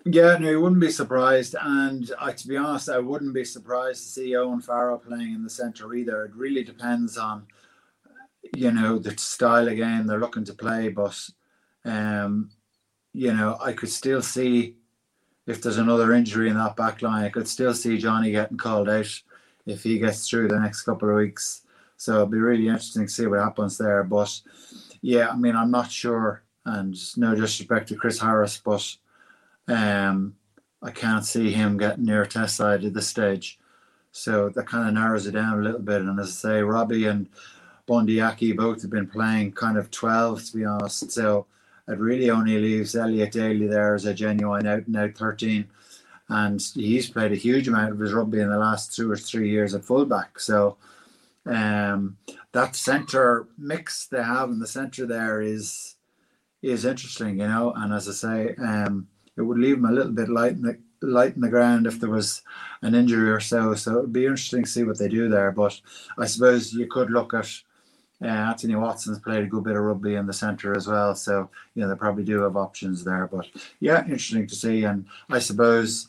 Yeah, 0.06 0.38
no, 0.38 0.50
you 0.50 0.60
wouldn't 0.60 0.80
be 0.80 0.90
surprised. 0.90 1.54
And 1.60 2.10
I, 2.18 2.32
to 2.32 2.48
be 2.48 2.56
honest, 2.56 2.88
I 2.88 2.98
wouldn't 2.98 3.34
be 3.34 3.44
surprised 3.44 4.02
to 4.02 4.08
see 4.08 4.36
Owen 4.36 4.60
Farrell 4.60 4.98
playing 4.98 5.34
in 5.34 5.44
the 5.44 5.50
centre 5.50 5.94
either. 5.94 6.24
It 6.24 6.34
really 6.34 6.64
depends 6.64 7.18
on, 7.18 7.46
you 8.56 8.72
know, 8.72 8.98
the 8.98 9.16
style 9.18 9.68
of 9.68 9.76
game 9.76 10.06
they're 10.06 10.18
looking 10.18 10.44
to 10.44 10.54
play. 10.54 10.88
But, 10.88 11.18
um, 11.84 12.50
you 13.12 13.34
know, 13.34 13.58
I 13.62 13.72
could 13.72 13.90
still 13.90 14.22
see 14.22 14.76
if 15.46 15.60
there's 15.60 15.78
another 15.78 16.12
injury 16.12 16.48
in 16.48 16.56
that 16.56 16.76
back 16.76 17.02
line, 17.02 17.24
I 17.24 17.28
could 17.28 17.48
still 17.48 17.74
see 17.74 17.98
Johnny 17.98 18.30
getting 18.30 18.56
called 18.56 18.88
out 18.88 19.10
if 19.66 19.82
he 19.82 19.98
gets 19.98 20.28
through 20.28 20.48
the 20.48 20.58
next 20.58 20.82
couple 20.82 21.10
of 21.10 21.16
weeks. 21.16 21.62
So 21.96 22.14
it'll 22.14 22.26
be 22.26 22.38
really 22.38 22.68
interesting 22.68 23.06
to 23.06 23.12
see 23.12 23.26
what 23.26 23.40
happens 23.40 23.76
there. 23.76 24.04
But 24.04 24.40
yeah, 25.02 25.28
I 25.28 25.36
mean, 25.36 25.56
I'm 25.56 25.70
not 25.70 25.90
sure. 25.90 26.44
And 26.64 26.96
no 27.18 27.34
disrespect 27.34 27.88
to 27.88 27.96
Chris 27.96 28.20
Harris, 28.20 28.60
but 28.64 28.96
um, 29.70 30.34
I 30.82 30.90
can't 30.90 31.24
see 31.24 31.50
him 31.50 31.78
getting 31.78 32.04
near 32.04 32.26
test 32.26 32.56
side 32.56 32.84
at 32.84 32.94
this 32.94 33.06
stage. 33.06 33.58
So 34.12 34.48
that 34.50 34.66
kind 34.66 34.88
of 34.88 34.94
narrows 34.94 35.26
it 35.26 35.32
down 35.32 35.60
a 35.60 35.62
little 35.62 35.80
bit. 35.80 36.02
And 36.02 36.18
as 36.18 36.28
I 36.28 36.30
say, 36.30 36.62
Robbie 36.62 37.06
and 37.06 37.28
Bundee 37.86 38.20
Aki 38.20 38.52
both 38.52 38.82
have 38.82 38.90
been 38.90 39.06
playing 39.06 39.52
kind 39.52 39.78
of 39.78 39.90
12, 39.90 40.44
to 40.46 40.56
be 40.56 40.64
honest. 40.64 41.12
So 41.12 41.46
it 41.86 41.98
really 41.98 42.30
only 42.30 42.58
leaves 42.58 42.96
Elliot 42.96 43.32
Daly 43.32 43.66
there 43.66 43.94
as 43.94 44.06
a 44.06 44.14
genuine 44.14 44.66
out 44.66 44.86
and 44.86 44.96
out 44.96 45.14
13. 45.14 45.68
And 46.28 46.60
he's 46.74 47.10
played 47.10 47.32
a 47.32 47.36
huge 47.36 47.68
amount 47.68 47.92
of 47.92 47.98
his 47.98 48.12
rugby 48.12 48.40
in 48.40 48.48
the 48.48 48.58
last 48.58 48.94
two 48.94 49.10
or 49.10 49.16
three 49.16 49.50
years 49.50 49.74
at 49.74 49.84
fullback. 49.84 50.38
So 50.38 50.76
um, 51.46 52.16
that 52.52 52.76
centre 52.76 53.48
mix 53.58 54.06
they 54.06 54.22
have 54.22 54.50
in 54.50 54.58
the 54.58 54.66
centre 54.66 55.06
there 55.06 55.40
is 55.40 55.96
is 56.62 56.84
interesting, 56.84 57.40
you 57.40 57.48
know. 57.48 57.72
And 57.74 57.92
as 57.92 58.08
I 58.08 58.12
say, 58.12 58.54
um, 58.56 59.08
it 59.40 59.44
would 59.46 59.58
leave 59.58 59.76
them 59.76 59.90
a 59.90 59.92
little 59.92 60.12
bit 60.12 60.28
light 60.28 60.52
in 60.52 60.62
the 60.62 60.78
light 61.02 61.34
in 61.34 61.40
the 61.40 61.48
ground 61.48 61.86
if 61.86 61.98
there 61.98 62.10
was 62.10 62.42
an 62.82 62.94
injury 62.94 63.30
or 63.30 63.40
so. 63.40 63.74
So 63.74 63.98
it'd 63.98 64.12
be 64.12 64.26
interesting 64.26 64.64
to 64.64 64.70
see 64.70 64.84
what 64.84 64.98
they 64.98 65.08
do 65.08 65.28
there. 65.28 65.50
But 65.50 65.80
I 66.18 66.26
suppose 66.26 66.74
you 66.74 66.86
could 66.86 67.10
look 67.10 67.32
at 67.32 67.48
uh, 68.22 68.26
Anthony 68.26 68.74
Watson's 68.74 69.18
played 69.18 69.44
a 69.44 69.46
good 69.46 69.64
bit 69.64 69.76
of 69.76 69.82
rugby 69.82 70.16
in 70.16 70.26
the 70.26 70.34
centre 70.34 70.76
as 70.76 70.86
well. 70.86 71.14
So 71.14 71.48
you 71.74 71.82
know 71.82 71.88
they 71.88 71.96
probably 71.96 72.24
do 72.24 72.42
have 72.42 72.56
options 72.56 73.02
there. 73.02 73.26
But 73.26 73.46
yeah, 73.80 74.02
interesting 74.02 74.46
to 74.46 74.54
see. 74.54 74.84
And 74.84 75.06
I 75.30 75.38
suppose 75.38 76.08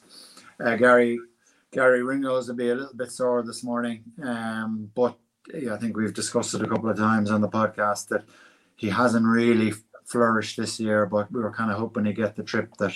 uh, 0.59 0.75
Garry 0.75 1.19
Garry 1.71 2.03
Ringrose 2.03 2.50
will 2.50 2.55
be 2.55 2.69
a 2.69 2.75
little 2.75 2.95
bit 2.95 3.11
sore 3.11 3.43
this 3.43 3.63
morning. 3.63 4.03
Um, 4.21 4.91
but 4.93 5.17
yeah, 5.53 5.73
I 5.73 5.77
think 5.77 5.95
we've 5.95 6.13
discussed 6.13 6.53
it 6.53 6.61
a 6.61 6.67
couple 6.67 6.89
of 6.89 6.97
times 6.97 7.31
on 7.31 7.41
the 7.41 7.47
podcast 7.47 8.09
that 8.09 8.25
he 8.75 8.89
hasn't 8.89 9.25
really 9.25 9.73
flourished 10.05 10.58
this 10.58 10.79
year, 10.79 11.05
but 11.05 11.31
we 11.31 11.41
were 11.41 11.51
kind 11.51 11.72
of 11.72 11.77
hoping 11.77 12.03
to 12.05 12.13
get 12.13 12.36
the 12.36 12.43
trip 12.43 12.75
that, 12.77 12.93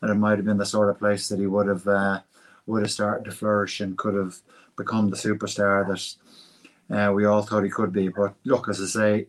that 0.00 0.10
it 0.10 0.14
might 0.14 0.38
have 0.38 0.44
been 0.44 0.58
the 0.58 0.66
sort 0.66 0.90
of 0.90 0.98
place 0.98 1.28
that 1.28 1.38
he 1.38 1.46
would 1.46 1.66
have 1.66 1.86
uh, 1.86 2.20
would 2.66 2.82
have 2.82 2.90
started 2.90 3.24
to 3.24 3.30
flourish 3.30 3.80
and 3.80 3.98
could 3.98 4.14
have 4.14 4.36
become 4.76 5.10
the 5.10 5.16
superstar 5.16 5.86
that 5.86 6.96
uh, 6.96 7.12
we 7.12 7.24
all 7.24 7.42
thought 7.42 7.64
he 7.64 7.70
could 7.70 7.92
be. 7.92 8.08
But 8.08 8.34
look, 8.44 8.68
as 8.68 8.80
I 8.80 8.86
say, 8.86 9.26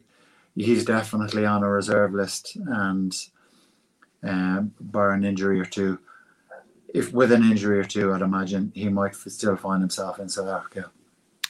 he's 0.55 0.85
definitely 0.85 1.45
on 1.45 1.63
a 1.63 1.69
reserve 1.69 2.13
list, 2.13 2.57
and 2.67 3.15
um, 4.23 4.73
bar 4.79 5.11
an 5.11 5.23
injury 5.23 5.59
or 5.59 5.65
two, 5.65 5.99
if 6.93 7.11
with 7.11 7.31
an 7.31 7.43
injury 7.43 7.79
or 7.79 7.83
two, 7.83 8.13
I'd 8.13 8.21
imagine 8.21 8.71
he 8.73 8.89
might 8.89 9.15
still 9.15 9.57
find 9.57 9.81
himself 9.81 10.19
in 10.19 10.29
South 10.29 10.47
Africa. 10.47 10.91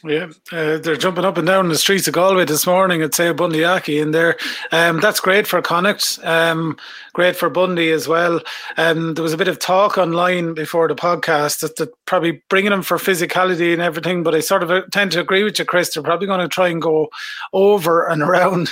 Yeah, 0.08 0.28
uh, 0.52 0.78
they're 0.78 0.98
jumping 0.98 1.26
up 1.26 1.38
and 1.38 1.48
down 1.48 1.68
the 1.68 1.78
streets 1.78 2.08
of 2.08 2.14
Galway 2.14 2.46
this 2.46 2.68
morning 2.68 3.02
at 3.02 3.16
say 3.16 3.32
Bundee 3.32 3.64
Aki 3.64 3.98
in 3.98 4.12
there. 4.12 4.38
Um, 4.72 5.00
that's 5.00 5.20
great 5.20 5.48
for 5.48 5.64
Connacht, 5.64 6.20
um, 6.24 6.78
great 7.14 7.36
for 7.36 7.50
Bundee 7.50 7.92
as 7.92 8.08
well. 8.08 8.40
Um, 8.78 9.16
there 9.16 9.24
was 9.24 9.34
a 9.34 9.38
bit 9.38 9.48
of 9.48 9.58
talk 9.58 9.98
online 9.98 10.54
before 10.54 10.88
the 10.88 10.96
podcast 10.96 11.62
that, 11.62 11.78
that 11.78 11.90
probably 12.06 12.44
bringing 12.50 12.70
them 12.70 12.84
for 12.84 12.98
physicality 12.98 13.74
and 13.74 13.82
everything, 13.82 14.22
but 14.22 14.36
I 14.36 14.42
sort 14.42 14.62
of 14.62 14.70
uh, 14.70 14.84
tend 14.92 15.12
to 15.14 15.22
agree 15.22 15.44
with 15.44 15.58
you, 15.58 15.66
Chris. 15.66 15.92
They're 15.92 16.04
probably 16.04 16.28
going 16.28 16.42
to 16.42 16.48
try 16.48 16.68
and 16.68 16.82
go 16.82 17.10
over 17.52 18.06
and 18.06 18.22
around 18.22 18.70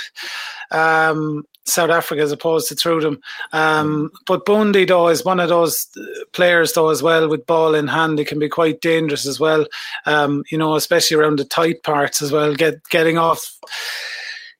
um, 0.74 1.46
South 1.64 1.90
Africa 1.90 2.22
as 2.22 2.32
opposed 2.32 2.68
to 2.68 2.74
through 2.74 3.00
them. 3.00 3.20
Um, 3.52 4.10
but 4.26 4.44
Bundee 4.44 4.84
though 4.84 5.08
is 5.08 5.24
one 5.24 5.40
of 5.40 5.48
those 5.48 5.86
players 6.32 6.72
though 6.72 6.90
as 6.90 7.02
well 7.02 7.28
with 7.28 7.46
ball 7.46 7.74
in 7.74 7.88
hand. 7.88 8.18
He 8.18 8.24
can 8.24 8.38
be 8.38 8.48
quite 8.48 8.80
dangerous 8.80 9.26
as 9.26 9.40
well. 9.40 9.66
Um, 10.06 10.44
you 10.50 10.58
know, 10.58 10.74
especially 10.74 11.16
around 11.16 11.38
the 11.38 11.44
tight 11.44 11.82
parts 11.82 12.20
as 12.20 12.32
well. 12.32 12.54
Get 12.54 12.86
getting 12.90 13.16
off, 13.16 13.58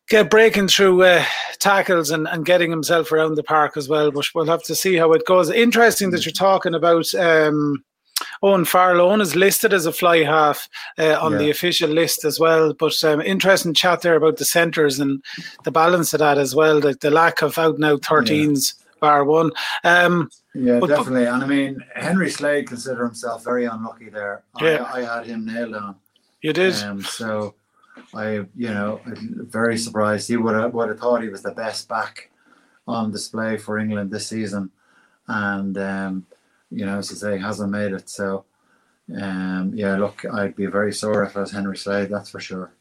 get 0.08 0.30
breaking 0.30 0.68
through 0.68 1.02
uh, 1.02 1.24
tackles 1.58 2.10
and, 2.10 2.26
and 2.28 2.46
getting 2.46 2.70
himself 2.70 3.12
around 3.12 3.34
the 3.34 3.42
park 3.42 3.76
as 3.76 3.88
well. 3.88 4.10
But 4.10 4.26
we'll 4.34 4.46
have 4.46 4.62
to 4.64 4.74
see 4.74 4.96
how 4.96 5.12
it 5.12 5.26
goes. 5.26 5.50
Interesting 5.50 6.10
that 6.10 6.24
you're 6.24 6.32
talking 6.32 6.74
about. 6.74 7.14
Um, 7.14 7.84
Owen 8.42 8.64
Farrell. 8.64 9.20
is 9.20 9.36
listed 9.36 9.72
as 9.72 9.86
a 9.86 9.92
fly 9.92 10.22
half 10.22 10.68
uh, 10.98 11.18
on 11.20 11.32
yeah. 11.32 11.38
the 11.38 11.50
official 11.50 11.90
list 11.90 12.24
as 12.24 12.38
well. 12.38 12.74
But 12.74 13.02
um, 13.04 13.20
interesting 13.20 13.74
chat 13.74 14.02
there 14.02 14.16
about 14.16 14.36
the 14.36 14.44
centres 14.44 14.98
and 14.98 15.22
the 15.64 15.70
balance 15.70 16.12
of 16.14 16.20
that 16.20 16.38
as 16.38 16.54
well. 16.54 16.80
The, 16.80 16.94
the 17.00 17.10
lack 17.10 17.42
of 17.42 17.58
out 17.58 17.82
out 17.82 18.02
13s, 18.02 18.74
yeah. 18.76 18.84
bar 19.00 19.24
one. 19.24 19.50
Um, 19.82 20.30
yeah, 20.54 20.78
but, 20.78 20.88
definitely. 20.88 21.26
And 21.26 21.42
I 21.42 21.46
mean, 21.46 21.84
Henry 21.94 22.30
Slade 22.30 22.68
considered 22.68 23.04
himself 23.04 23.44
very 23.44 23.64
unlucky 23.64 24.10
there. 24.10 24.44
Yeah. 24.60 24.84
I, 24.84 25.00
I 25.00 25.16
had 25.16 25.26
him 25.26 25.46
nailed 25.46 25.74
on. 25.74 25.96
You 26.40 26.52
did. 26.52 26.74
Um, 26.82 27.02
so 27.02 27.54
I, 28.14 28.44
you 28.54 28.68
know, 28.68 29.00
very 29.04 29.78
surprised. 29.78 30.28
He 30.28 30.36
would 30.36 30.54
have, 30.54 30.74
would 30.74 30.90
have 30.90 30.98
thought 30.98 31.22
he 31.22 31.28
was 31.28 31.42
the 31.42 31.52
best 31.52 31.88
back 31.88 32.30
on 32.86 33.10
display 33.10 33.56
for 33.56 33.78
England 33.78 34.10
this 34.10 34.26
season. 34.26 34.70
And 35.26 35.76
um, 35.78 36.26
you 36.74 36.84
know, 36.84 36.98
as 36.98 37.10
I 37.10 37.14
say, 37.14 37.38
hasn't 37.38 37.70
made 37.70 37.92
it. 37.92 38.08
So, 38.08 38.44
um, 39.20 39.72
yeah, 39.74 39.96
look, 39.96 40.24
I'd 40.24 40.56
be 40.56 40.66
very 40.66 40.92
sore 40.92 41.22
if 41.22 41.36
I 41.36 41.40
was 41.40 41.52
Henry 41.52 41.76
Slade, 41.76 42.10
that's 42.10 42.30
for 42.30 42.40
sure. 42.40 42.74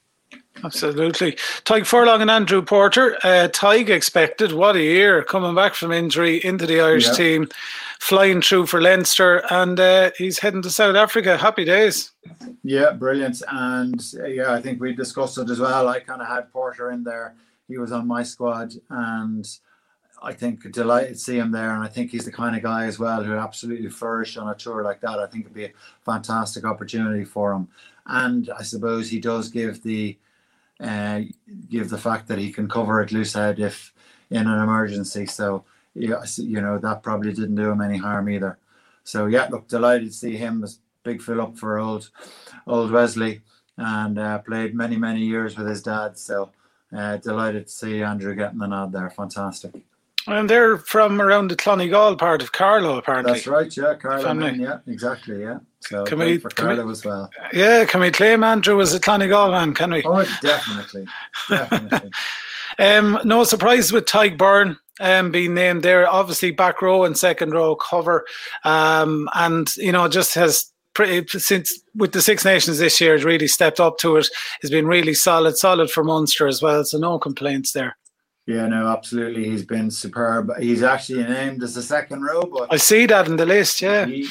Absolutely. 0.64 1.34
Tadhg 1.66 1.86
Furlong 1.86 2.22
and 2.22 2.32
Andrew 2.32 2.62
Porter. 2.62 3.16
Uh, 3.24 3.48
Tadhg 3.50 3.90
expected, 3.90 4.54
what 4.54 4.76
a 4.76 4.82
year, 4.82 5.24
coming 5.24 5.56
back 5.56 5.74
from 5.74 5.92
injury 5.92 6.44
into 6.44 6.66
the 6.66 6.80
Irish 6.80 7.08
yeah. 7.08 7.14
team, 7.14 7.48
flying 8.00 8.42
through 8.42 8.68
for 8.68 8.82
Leinster, 8.82 9.44
and 9.52 9.80
uh, 9.80 10.12
he's 10.18 10.40
heading 10.40 10.62
to 10.62 10.70
South 10.70 10.96
Africa. 10.96 11.38
Happy 11.38 11.66
days. 11.66 12.12
Yeah, 12.64 12.92
brilliant. 12.92 13.42
And 13.52 14.02
uh, 14.20 14.26
yeah, 14.26 14.54
I 14.54 14.62
think 14.62 14.80
we 14.80 14.94
discussed 14.94 15.38
it 15.38 15.50
as 15.50 15.60
well. 15.60 15.88
I 15.88 16.00
kind 16.00 16.22
of 16.22 16.28
had 16.28 16.52
Porter 16.52 16.92
in 16.92 17.04
there. 17.04 17.36
He 17.68 17.78
was 17.78 17.92
on 17.92 18.08
my 18.08 18.24
squad, 18.24 18.74
and 18.90 19.46
I 20.24 20.32
think 20.32 20.72
delighted 20.72 21.16
to 21.16 21.20
see 21.20 21.38
him 21.38 21.52
there, 21.52 21.72
and 21.72 21.84
I 21.84 21.88
think 21.88 22.12
he's 22.12 22.24
the 22.24 22.32
kind 22.32 22.56
of 22.56 22.64
guy 22.64 22.86
as 22.86 22.98
well 22.98 23.22
who 23.22 23.34
absolutely 23.34 23.90
flourish 23.90 24.38
on 24.38 24.50
a 24.50 24.56
tour 24.56 24.82
like 24.82 25.02
that. 25.02 25.20
I 25.20 25.28
think 25.28 25.44
it'd 25.44 25.54
be 25.54 25.66
a 25.66 25.74
fantastic 26.06 26.64
opportunity 26.64 27.26
for 27.26 27.52
him, 27.52 27.68
and 28.06 28.50
I 28.58 28.64
suppose 28.64 29.10
he 29.10 29.20
does 29.20 29.50
give 29.50 29.84
the 29.84 30.18
uh, 30.80 31.22
give 31.70 31.90
the 31.90 31.98
fact 31.98 32.28
that 32.30 32.40
he 32.40 32.54
can 32.54 32.70
cover 32.70 33.02
at 33.02 33.12
loose 33.12 33.34
head 33.34 33.60
if 33.60 33.94
in 34.30 34.48
an 34.48 34.64
emergency. 34.64 35.26
So 35.26 35.66
you 35.94 36.62
know 36.62 36.78
that 36.80 37.04
probably 37.04 37.34
didn't 37.34 37.56
do 37.56 37.70
him 37.70 37.82
any 37.82 37.98
harm 37.98 38.30
either. 38.30 38.58
So 39.04 39.26
yeah, 39.26 39.48
look, 39.52 39.68
delighted 39.68 40.08
to 40.08 40.14
see 40.14 40.38
him 40.38 40.64
as 40.64 40.80
big 41.04 41.22
fill 41.22 41.42
up 41.42 41.58
for 41.58 41.80
old 41.80 42.10
old 42.66 42.92
Wesley, 42.92 43.42
and 43.78 44.18
uh, 44.18 44.40
played 44.40 44.74
many 44.74 44.96
many 44.96 45.22
years 45.26 45.58
with 45.58 45.68
his 45.68 45.84
dad. 45.84 46.18
So 46.18 46.52
uh, 46.96 47.18
delighted 47.18 47.68
to 47.68 47.74
see 47.74 48.02
Andrew 48.02 48.36
getting 48.36 48.60
the 48.60 48.68
nod 48.68 48.94
there. 48.94 49.10
Fantastic. 49.10 49.74
And 50.28 50.50
they're 50.50 50.78
from 50.78 51.22
around 51.22 51.50
the 51.50 51.56
Clonegal 51.56 52.18
part 52.18 52.42
of 52.42 52.52
Carlow, 52.52 52.98
apparently. 52.98 53.34
That's 53.34 53.48
right, 53.48 53.76
yeah, 53.76 53.96
Carlow. 53.96 54.34
Man, 54.34 54.60
yeah, 54.60 54.80
exactly, 54.88 55.42
yeah. 55.42 55.60
So 55.82 56.06
can 56.06 56.20
we, 56.20 56.38
for 56.38 56.50
Carlow 56.50 56.90
as 56.90 57.04
well. 57.04 57.30
Yeah, 57.52 57.84
can 57.86 58.00
we 58.00 58.12
claim 58.12 58.44
Andrew 58.44 58.80
as 58.80 58.94
a 58.94 59.00
Clonegal 59.00 59.52
man? 59.52 59.74
Can 59.74 59.92
we? 59.92 60.04
Oh, 60.06 60.24
definitely, 60.42 61.08
definitely. 61.50 62.12
um, 62.80 63.20
no 63.26 63.44
surprise 63.44 63.92
with 63.92 64.06
Tadhg 64.06 64.38
Beirne 64.38 64.78
um, 65.02 65.32
being 65.32 65.54
named 65.54 65.84
there. 65.84 66.10
Obviously, 66.10 66.52
back 66.52 66.82
row 66.82 67.04
and 67.04 67.18
second 67.18 67.52
row 67.52 67.76
cover, 67.76 68.26
um, 68.64 69.30
and 69.34 69.76
you 69.76 69.92
know 69.92 70.08
just 70.08 70.36
has 70.36 70.72
pretty 70.94 71.28
since 71.40 71.80
with 71.96 72.14
the 72.14 72.22
Six 72.22 72.46
Nations 72.46 72.78
this 72.78 73.02
year 73.02 73.14
has 73.14 73.26
really 73.26 73.48
stepped 73.48 73.80
up 73.80 73.98
to 74.00 74.18
it. 74.18 74.26
it. 74.26 74.32
Has 74.62 74.72
been 74.72 74.88
really 74.88 75.14
solid, 75.14 75.58
solid 75.58 75.92
for 75.92 76.04
Munster 76.04 76.48
as 76.48 76.62
well. 76.62 76.84
So 76.86 76.98
no 76.98 77.20
complaints 77.20 77.74
there. 77.74 77.98
Yeah, 78.46 78.68
no, 78.68 78.88
absolutely. 78.88 79.46
He's 79.46 79.66
been 79.66 79.90
superb. 79.90 80.52
He's 80.60 80.84
actually 80.84 81.24
named 81.24 81.64
as 81.64 81.76
the 81.76 81.82
second 81.82 82.24
row, 82.24 82.42
but 82.42 82.74
I 82.74 82.78
see 82.78 83.06
that 83.06 83.28
in 83.28 83.38
the 83.38 83.46
list. 83.46 83.82
Yeah. 83.82 84.06
He, 84.06 84.28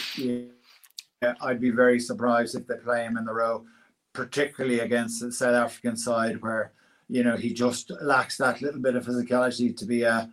yeah, 1.22 1.34
I'd 1.40 1.60
be 1.60 1.70
very 1.70 1.98
surprised 1.98 2.54
if 2.54 2.66
they 2.66 2.76
play 2.76 3.04
him 3.04 3.16
in 3.16 3.24
the 3.24 3.32
row, 3.32 3.64
particularly 4.12 4.80
against 4.80 5.20
the 5.20 5.32
South 5.32 5.54
African 5.54 5.96
side, 5.96 6.42
where 6.42 6.72
you 7.08 7.24
know 7.24 7.36
he 7.36 7.54
just 7.54 7.90
lacks 8.02 8.36
that 8.36 8.60
little 8.60 8.80
bit 8.80 8.96
of 8.96 9.06
physicality 9.06 9.74
to 9.76 9.86
be 9.86 10.02
a 10.02 10.28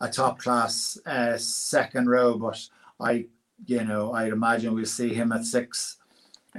a 0.00 0.08
top 0.10 0.38
class 0.38 0.98
uh, 1.06 1.38
second 1.38 2.10
row. 2.10 2.36
But 2.36 2.60
I, 3.00 3.26
you 3.64 3.84
know, 3.84 4.12
I'd 4.12 4.32
imagine 4.32 4.74
we'll 4.74 4.84
see 4.84 5.14
him 5.14 5.32
at 5.32 5.44
six. 5.44 5.96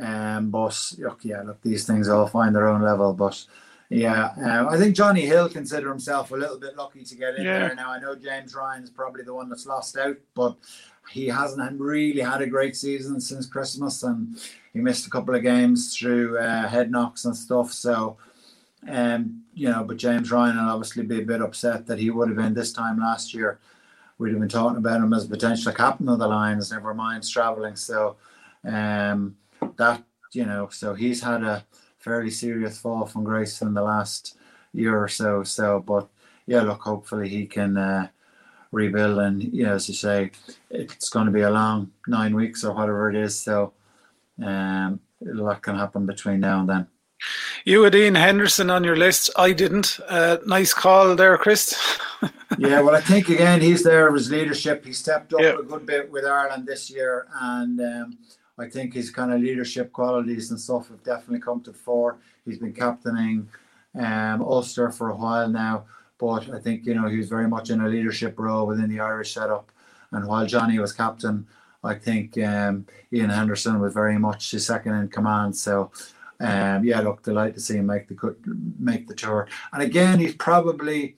Um, 0.01 0.49
but 0.49 0.93
look, 0.97 1.19
yeah, 1.23 1.43
look, 1.43 1.61
these 1.61 1.85
things 1.85 2.09
all 2.09 2.27
find 2.27 2.55
their 2.55 2.67
own 2.67 2.81
level, 2.81 3.13
but 3.13 3.45
yeah, 3.89 4.31
um, 4.43 4.69
I 4.69 4.77
think 4.77 4.95
Jonny 4.95 5.21
Hill 5.21 5.47
consider 5.47 5.89
himself 5.89 6.31
a 6.31 6.35
little 6.35 6.59
bit 6.59 6.75
lucky 6.75 7.03
to 7.03 7.15
get 7.15 7.35
in 7.35 7.45
yeah. 7.45 7.59
there. 7.59 7.75
Now 7.75 7.91
I 7.91 7.99
know 7.99 8.15
James 8.15 8.55
Ryan's 8.55 8.89
probably 8.89 9.23
the 9.23 9.33
one 9.33 9.47
that's 9.47 9.65
lost 9.67 9.97
out, 9.97 10.17
but 10.33 10.55
he 11.11 11.27
hasn't 11.27 11.79
really 11.79 12.21
had 12.21 12.41
a 12.41 12.47
great 12.47 12.75
season 12.75 13.21
since 13.21 13.45
Christmas, 13.45 14.01
and 14.03 14.37
he 14.73 14.79
missed 14.79 15.05
a 15.05 15.09
couple 15.09 15.35
of 15.35 15.43
games 15.43 15.95
through 15.95 16.37
uh, 16.39 16.67
head 16.67 16.89
knocks 16.89 17.25
and 17.25 17.35
stuff. 17.35 17.71
So, 17.71 18.17
um, 18.87 19.43
you 19.53 19.69
know, 19.69 19.83
but 19.83 19.97
James 19.97 20.31
Ryan 20.31 20.57
will 20.57 20.71
obviously 20.71 21.03
be 21.03 21.19
a 21.19 21.25
bit 21.25 21.41
upset 21.41 21.85
that 21.85 21.99
he 21.99 22.09
would 22.09 22.29
have 22.29 22.37
been 22.37 22.53
this 22.53 22.73
time 22.73 22.99
last 22.99 23.33
year. 23.33 23.59
We'd 24.17 24.31
have 24.31 24.39
been 24.39 24.49
talking 24.49 24.77
about 24.77 25.01
him 25.01 25.13
as 25.13 25.27
potential 25.27 25.73
captain 25.73 26.09
of 26.09 26.19
the 26.19 26.27
Lions, 26.27 26.71
never 26.71 26.93
mind 26.93 27.27
traveling. 27.29 27.75
So, 27.75 28.15
um, 28.63 29.35
that 29.77 30.03
you 30.31 30.45
know, 30.45 30.69
so 30.69 30.95
he's 30.95 31.21
had 31.21 31.43
a 31.43 31.63
fairly 32.05 32.29
serious 32.29 32.77
fall 32.77 33.07
from 33.07 33.23
grace 33.23 33.63
in 33.63 33.73
the 33.73 33.81
last 33.81 34.37
year 34.73 34.95
or 34.95 35.07
so. 35.07 35.43
So, 35.43 35.79
but 35.79 36.07
yeah, 36.45 36.61
look, 36.61 36.81
hopefully 36.81 37.27
he 37.27 37.47
can 37.47 37.75
uh, 37.75 38.07
rebuild. 38.71 39.17
And 39.17 39.43
you 39.43 39.63
know, 39.63 39.73
as 39.73 39.89
you 39.89 39.95
say, 39.95 40.31
it's 40.69 41.09
going 41.09 41.25
to 41.25 41.31
be 41.31 41.41
a 41.41 41.49
long 41.49 41.91
nine 42.07 42.35
weeks 42.35 42.63
or 42.63 42.75
whatever 42.75 43.09
it 43.09 43.15
is. 43.15 43.41
So, 43.41 43.73
um, 44.43 44.99
a 45.27 45.33
lot 45.33 45.63
can 45.63 45.75
happen 45.75 46.05
between 46.05 46.41
now 46.41 46.59
and 46.59 46.69
then. 46.69 46.87
You 47.63 47.81
had 47.81 47.95
Ian 47.95 48.15
Henderson 48.15 48.69
on 48.69 48.83
your 48.83 48.97
list. 48.97 49.31
I 49.35 49.51
didn't. 49.53 49.99
Uh, 50.07 50.37
nice 50.45 50.73
call 50.73 51.15
there, 51.15 51.35
Chris. 51.39 51.73
yeah, 52.59 52.81
well, 52.81 52.93
I 52.93 53.01
think 53.01 53.29
again 53.29 53.61
he's 53.61 53.81
there 53.81 54.13
his 54.13 54.29
leadership. 54.29 54.85
He 54.85 54.93
stepped 54.93 55.33
up 55.33 55.39
a 55.39 55.63
good 55.63 55.87
bit 55.87 56.11
with 56.11 56.25
Ireland 56.25 56.67
this 56.67 56.91
year, 56.91 57.25
and 57.41 57.79
um, 57.81 58.17
I 58.57 58.69
think 58.69 58.93
his 58.93 59.09
kind 59.09 59.33
of 59.33 59.41
leadership 59.41 59.91
qualities 59.91 60.51
and 60.51 60.59
stuff 60.59 60.87
have 60.89 61.03
definitely 61.03 61.41
come 61.41 61.61
to 61.61 61.73
fore. 61.73 62.17
He's 62.45 62.59
been 62.59 62.73
captaining 62.73 63.49
um, 63.95 64.41
Ulster 64.41 64.91
for 64.91 65.09
a 65.09 65.15
while 65.15 65.49
now, 65.49 65.85
but 66.17 66.49
I 66.49 66.59
think 66.59 66.85
you 66.85 66.93
know 66.93 67.07
he 67.07 67.17
was 67.17 67.29
very 67.29 67.47
much 67.47 67.69
in 67.69 67.81
a 67.81 67.87
leadership 67.87 68.39
role 68.39 68.65
within 68.65 68.89
the 68.89 68.99
Irish 68.99 69.33
setup, 69.33 69.71
And 70.11 70.27
while 70.27 70.45
Johnny 70.45 70.79
was 70.79 70.93
captain, 70.93 71.47
I 71.83 71.95
think 71.95 72.37
um, 72.37 72.85
Ian 73.13 73.29
Henderson 73.29 73.79
was 73.79 73.93
very 73.93 74.17
much 74.17 74.51
his 74.51 74.65
second 74.65 74.95
in 74.95 75.09
command. 75.09 75.55
So, 75.55 75.91
um, 76.39 76.83
yeah, 76.83 77.01
look, 77.01 77.23
delight 77.23 77.53
to 77.55 77.59
see 77.59 77.77
him 77.77 77.87
make 77.87 78.07
the 78.07 78.35
make 78.79 79.07
the 79.07 79.15
tour. 79.15 79.47
And 79.73 79.83
again, 79.83 80.19
he's 80.19 80.35
probably 80.35 81.17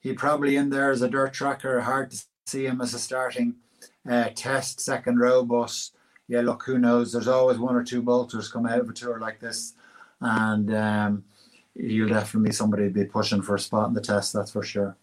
he 0.00 0.14
probably 0.14 0.56
in 0.56 0.70
there 0.70 0.90
as 0.90 1.02
a 1.02 1.08
dirt 1.08 1.34
tracker. 1.34 1.80
Hard 1.80 2.10
to 2.12 2.24
see 2.46 2.66
him 2.66 2.80
as 2.80 2.94
a 2.94 2.98
starting 2.98 3.56
uh, 4.08 4.30
test 4.34 4.80
second 4.80 5.18
row, 5.18 5.44
but 5.44 5.90
yeah, 6.28 6.42
look, 6.42 6.62
who 6.64 6.78
knows? 6.78 7.12
There's 7.12 7.28
always 7.28 7.58
one 7.58 7.74
or 7.74 7.82
two 7.82 8.02
bolters 8.02 8.52
come 8.52 8.66
out 8.66 8.78
of 8.78 8.88
a 8.88 8.92
tour 8.92 9.18
like 9.18 9.40
this, 9.40 9.72
and 10.20 10.74
um, 10.74 11.24
you'll 11.74 12.08
definitely 12.08 12.52
somebody 12.52 12.88
be 12.88 13.06
pushing 13.06 13.40
for 13.42 13.54
a 13.54 13.58
spot 13.58 13.88
in 13.88 13.94
the 13.94 14.00
test. 14.00 14.34
That's 14.34 14.52
for 14.52 14.62
sure. 14.62 14.96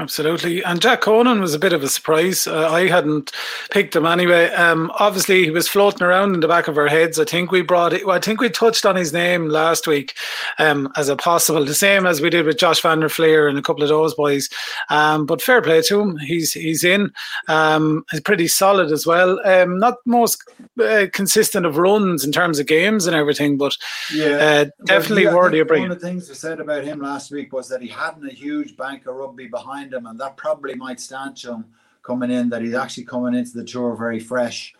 Absolutely. 0.00 0.64
And 0.64 0.80
Jack 0.80 1.02
Conan 1.02 1.40
was 1.40 1.54
a 1.54 1.58
bit 1.58 1.72
of 1.72 1.84
a 1.84 1.88
surprise. 1.88 2.48
Uh, 2.48 2.68
I 2.68 2.88
hadn't 2.88 3.30
picked 3.70 3.94
him 3.94 4.06
anyway. 4.06 4.48
Um, 4.50 4.90
obviously, 4.98 5.44
he 5.44 5.50
was 5.50 5.68
floating 5.68 6.02
around 6.02 6.34
in 6.34 6.40
the 6.40 6.48
back 6.48 6.66
of 6.66 6.76
our 6.76 6.88
heads. 6.88 7.20
I 7.20 7.24
think 7.24 7.52
we 7.52 7.62
brought 7.62 7.92
it, 7.92 8.04
I 8.04 8.18
think 8.18 8.40
we 8.40 8.50
touched 8.50 8.84
on 8.84 8.96
his 8.96 9.12
name 9.12 9.48
last 9.48 9.86
week 9.86 10.14
um, 10.58 10.92
as 10.96 11.08
a 11.08 11.14
possible, 11.14 11.64
the 11.64 11.74
same 11.74 12.06
as 12.06 12.20
we 12.20 12.28
did 12.28 12.44
with 12.44 12.58
Josh 12.58 12.82
van 12.82 12.98
der 12.98 13.08
Flier 13.08 13.46
and 13.46 13.56
a 13.56 13.62
couple 13.62 13.84
of 13.84 13.88
those 13.88 14.14
boys. 14.14 14.48
Um, 14.90 15.26
but 15.26 15.40
fair 15.40 15.62
play 15.62 15.80
to 15.82 16.00
him. 16.00 16.16
He's 16.18 16.52
he's 16.52 16.82
in. 16.82 17.12
Um, 17.46 18.04
he's 18.10 18.20
pretty 18.20 18.48
solid 18.48 18.90
as 18.90 19.06
well. 19.06 19.40
Um, 19.46 19.78
not 19.78 19.98
most 20.06 20.42
uh, 20.82 21.06
consistent 21.12 21.66
of 21.66 21.76
runs 21.76 22.24
in 22.24 22.32
terms 22.32 22.58
of 22.58 22.66
games 22.66 23.06
and 23.06 23.14
everything, 23.14 23.56
but 23.56 23.76
yeah, 24.12 24.26
uh, 24.26 24.64
definitely 24.86 25.26
well, 25.26 25.34
yeah, 25.34 25.38
worthy 25.38 25.60
of 25.60 25.68
bringing. 25.68 25.88
One 25.88 25.96
of 25.96 26.00
the 26.00 26.06
things 26.08 26.28
we 26.28 26.34
said 26.34 26.58
about 26.58 26.82
him 26.82 27.00
last 27.00 27.30
week 27.30 27.52
was 27.52 27.68
that 27.68 27.80
he 27.80 27.88
hadn't 27.88 28.26
a 28.28 28.32
huge 28.32 28.76
bank 28.76 29.06
of 29.06 29.14
rugby 29.14 29.46
behind 29.46 29.83
behind 29.84 29.94
him, 29.94 30.10
and 30.10 30.20
that 30.20 30.36
probably 30.36 30.74
might 30.74 31.00
stand 31.00 31.36
to 31.38 31.52
him 31.52 31.64
coming 32.02 32.30
in. 32.30 32.48
That 32.48 32.62
he's 32.62 32.74
actually 32.74 33.04
coming 33.04 33.34
into 33.34 33.56
the 33.56 33.64
tour 33.64 33.96
very 33.96 34.20
fresh, 34.20 34.74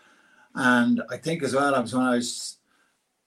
and 0.53 1.01
I 1.09 1.17
think 1.17 1.43
as 1.43 1.53
well. 1.53 1.75
I 1.75 1.79
was 1.79 1.93
when 1.93 2.05
I 2.05 2.15
was 2.15 2.57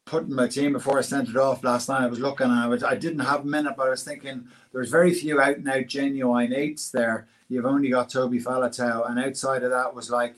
putting 0.05 0.35
my 0.35 0.49
team 0.49 0.73
before 0.73 0.99
I 0.99 1.03
sent 1.03 1.29
it 1.29 1.37
off 1.37 1.63
last 1.65 1.89
night. 1.89 2.03
I 2.03 2.07
was 2.07 2.21
looking, 2.21 2.47
and 2.47 2.59
I 2.59 2.67
was 2.67 2.83
I 2.83 2.95
didn't 2.95 3.21
have 3.21 3.43
a 3.43 3.47
minute, 3.47 3.75
but 3.77 3.87
I 3.87 3.91
was 3.91 4.05
thinking 4.05 4.47
there's 4.73 4.91
very 4.91 5.15
few 5.15 5.41
out 5.41 5.57
and 5.57 5.69
out 5.69 5.87
genuine 5.87 6.53
eights 6.53 6.91
there. 6.91 7.29
You've 7.49 7.67
only 7.67 7.91
got 7.91 8.11
Toby 8.11 8.41
Faletau, 8.41 9.09
and 9.09 9.19
outside 9.19 9.63
of 9.63 9.71
that 9.71 9.95
was 9.95 10.11
like, 10.11 10.37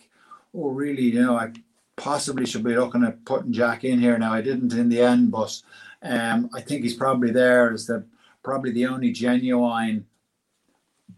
oh 0.54 0.68
really? 0.70 1.02
You 1.02 1.22
know, 1.22 1.36
I 1.36 1.52
possibly 1.96 2.46
should 2.46 2.64
be 2.64 2.76
looking 2.76 3.04
at 3.04 3.24
putting 3.24 3.52
Jack 3.52 3.84
in 3.84 4.00
here 4.00 4.18
now. 4.18 4.32
I 4.32 4.40
didn't 4.40 4.72
in 4.72 4.88
the 4.88 5.02
end, 5.02 5.30
but 5.30 5.60
um, 6.02 6.48
I 6.54 6.60
think 6.60 6.82
he's 6.82 6.94
probably 6.94 7.30
there 7.30 7.72
as 7.72 7.86
the 7.86 8.04
probably 8.42 8.72
the 8.72 8.86
only 8.86 9.12
genuine 9.12 10.06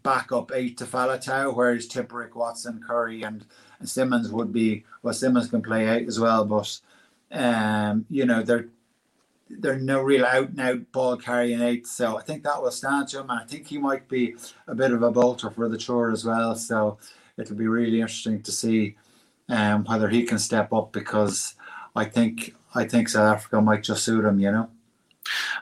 backup 0.01 0.51
eight 0.53 0.77
to 0.77 0.85
Faletau, 0.85 1.55
whereas 1.55 1.87
Tipuric, 1.87 2.35
Watson, 2.35 2.81
Curry, 2.85 3.23
and, 3.23 3.45
and 3.79 3.89
Simmonds 3.89 4.31
would 4.31 4.51
be 4.51 4.85
well. 5.01 5.13
Simmonds 5.13 5.49
can 5.49 5.61
play 5.61 5.87
eight 5.87 6.07
as 6.07 6.19
well, 6.19 6.45
but 6.45 6.79
um, 7.31 8.05
you 8.09 8.25
know 8.25 8.41
they're 8.41 8.69
they're 9.49 9.77
no 9.77 10.01
real 10.01 10.25
out 10.25 10.49
and 10.49 10.59
out 10.59 10.91
ball 10.91 11.17
carrying 11.17 11.61
eight. 11.61 11.85
So 11.87 12.17
I 12.17 12.21
think 12.21 12.43
that 12.43 12.61
will 12.61 12.71
stand 12.71 13.09
to 13.09 13.19
him, 13.19 13.29
and 13.29 13.39
I 13.39 13.45
think 13.45 13.67
he 13.67 13.77
might 13.77 14.07
be 14.07 14.35
a 14.67 14.75
bit 14.75 14.91
of 14.91 15.03
a 15.03 15.11
bolter 15.11 15.51
for 15.51 15.69
the 15.69 15.77
tour 15.77 16.11
as 16.11 16.25
well. 16.25 16.55
So 16.55 16.97
it'll 17.37 17.55
be 17.55 17.67
really 17.67 18.01
interesting 18.01 18.41
to 18.41 18.51
see 18.51 18.95
um, 19.49 19.85
whether 19.85 20.09
he 20.09 20.23
can 20.23 20.39
step 20.39 20.73
up 20.73 20.91
because 20.91 21.55
I 21.95 22.05
think 22.05 22.55
I 22.73 22.85
think 22.85 23.09
South 23.09 23.35
Africa 23.35 23.61
might 23.61 23.83
just 23.83 24.03
suit 24.03 24.25
him. 24.25 24.39
You 24.39 24.51
know. 24.51 24.69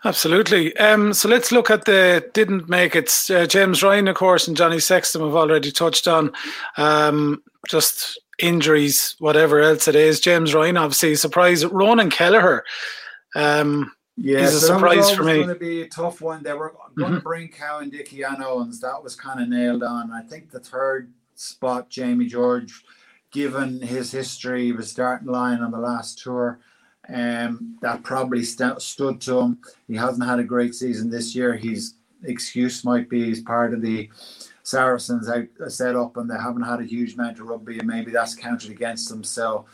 Absolutely. 0.03 0.75
Um, 0.77 1.13
so 1.13 1.29
let's 1.29 1.51
look 1.51 1.69
at 1.69 1.85
the 1.85 2.29
didn't 2.33 2.67
make 2.67 2.95
it. 2.95 3.11
Uh, 3.29 3.45
James 3.45 3.83
Ryan, 3.83 4.07
of 4.07 4.15
course, 4.15 4.47
and 4.47 4.57
Johnny 4.57 4.79
Sexton 4.79 5.21
have 5.21 5.35
already 5.35 5.71
touched 5.71 6.07
on. 6.07 6.31
Um, 6.77 7.43
just 7.69 8.19
injuries, 8.39 9.15
whatever 9.19 9.61
else 9.61 9.87
it 9.87 9.95
is. 9.95 10.19
James 10.19 10.53
Ryan, 10.53 10.77
obviously, 10.77 11.15
surprise. 11.15 11.65
Ronan 11.65 12.09
Kelleher. 12.09 12.63
Um, 13.35 13.91
yeah, 14.17 14.39
he's 14.41 14.55
a 14.55 14.59
surprise 14.59 15.11
for 15.11 15.23
me. 15.23 15.35
Going 15.35 15.47
to 15.49 15.55
be 15.55 15.81
a 15.83 15.87
tough 15.87 16.21
one. 16.21 16.43
They 16.43 16.53
were 16.53 16.73
going 16.95 17.09
mm-hmm. 17.09 17.15
to 17.15 17.21
bring 17.21 17.47
Cowan-Dickie 17.49 18.23
and 18.23 18.43
Owens. 18.43 18.79
That 18.81 19.01
was 19.03 19.15
kind 19.15 19.41
of 19.41 19.47
nailed 19.47 19.83
on. 19.83 20.11
I 20.11 20.21
think 20.21 20.51
the 20.51 20.59
third 20.59 21.11
spot, 21.35 21.89
Jamie 21.89 22.27
George, 22.27 22.83
given 23.31 23.79
his 23.81 24.11
history, 24.11 24.71
was 24.71 24.91
starting 24.91 25.27
line 25.27 25.61
on 25.61 25.71
the 25.71 25.79
last 25.79 26.19
tour. 26.19 26.59
Um, 27.09 27.77
that 27.81 28.03
probably 28.03 28.43
st- 28.43 28.81
stood 28.81 29.19
to 29.21 29.39
him. 29.39 29.59
He 29.87 29.95
hasn't 29.95 30.27
had 30.27 30.39
a 30.39 30.43
great 30.43 30.75
season 30.75 31.09
this 31.09 31.35
year. 31.35 31.55
His 31.55 31.95
excuse 32.23 32.85
might 32.85 33.09
be 33.09 33.25
he's 33.25 33.41
part 33.41 33.73
of 33.73 33.81
the 33.81 34.09
Saracens 34.63 35.27
out 35.27 35.47
uh, 35.63 35.69
set 35.69 35.95
up 35.95 36.17
and 36.17 36.29
they 36.29 36.35
haven't 36.35 36.61
had 36.63 36.79
a 36.79 36.85
huge 36.85 37.15
amount 37.15 37.39
of 37.39 37.47
rugby, 37.47 37.79
and 37.79 37.87
maybe 37.87 38.11
that's 38.11 38.35
counted 38.35 38.71
against 38.71 39.09
them. 39.09 39.23
So, 39.23 39.65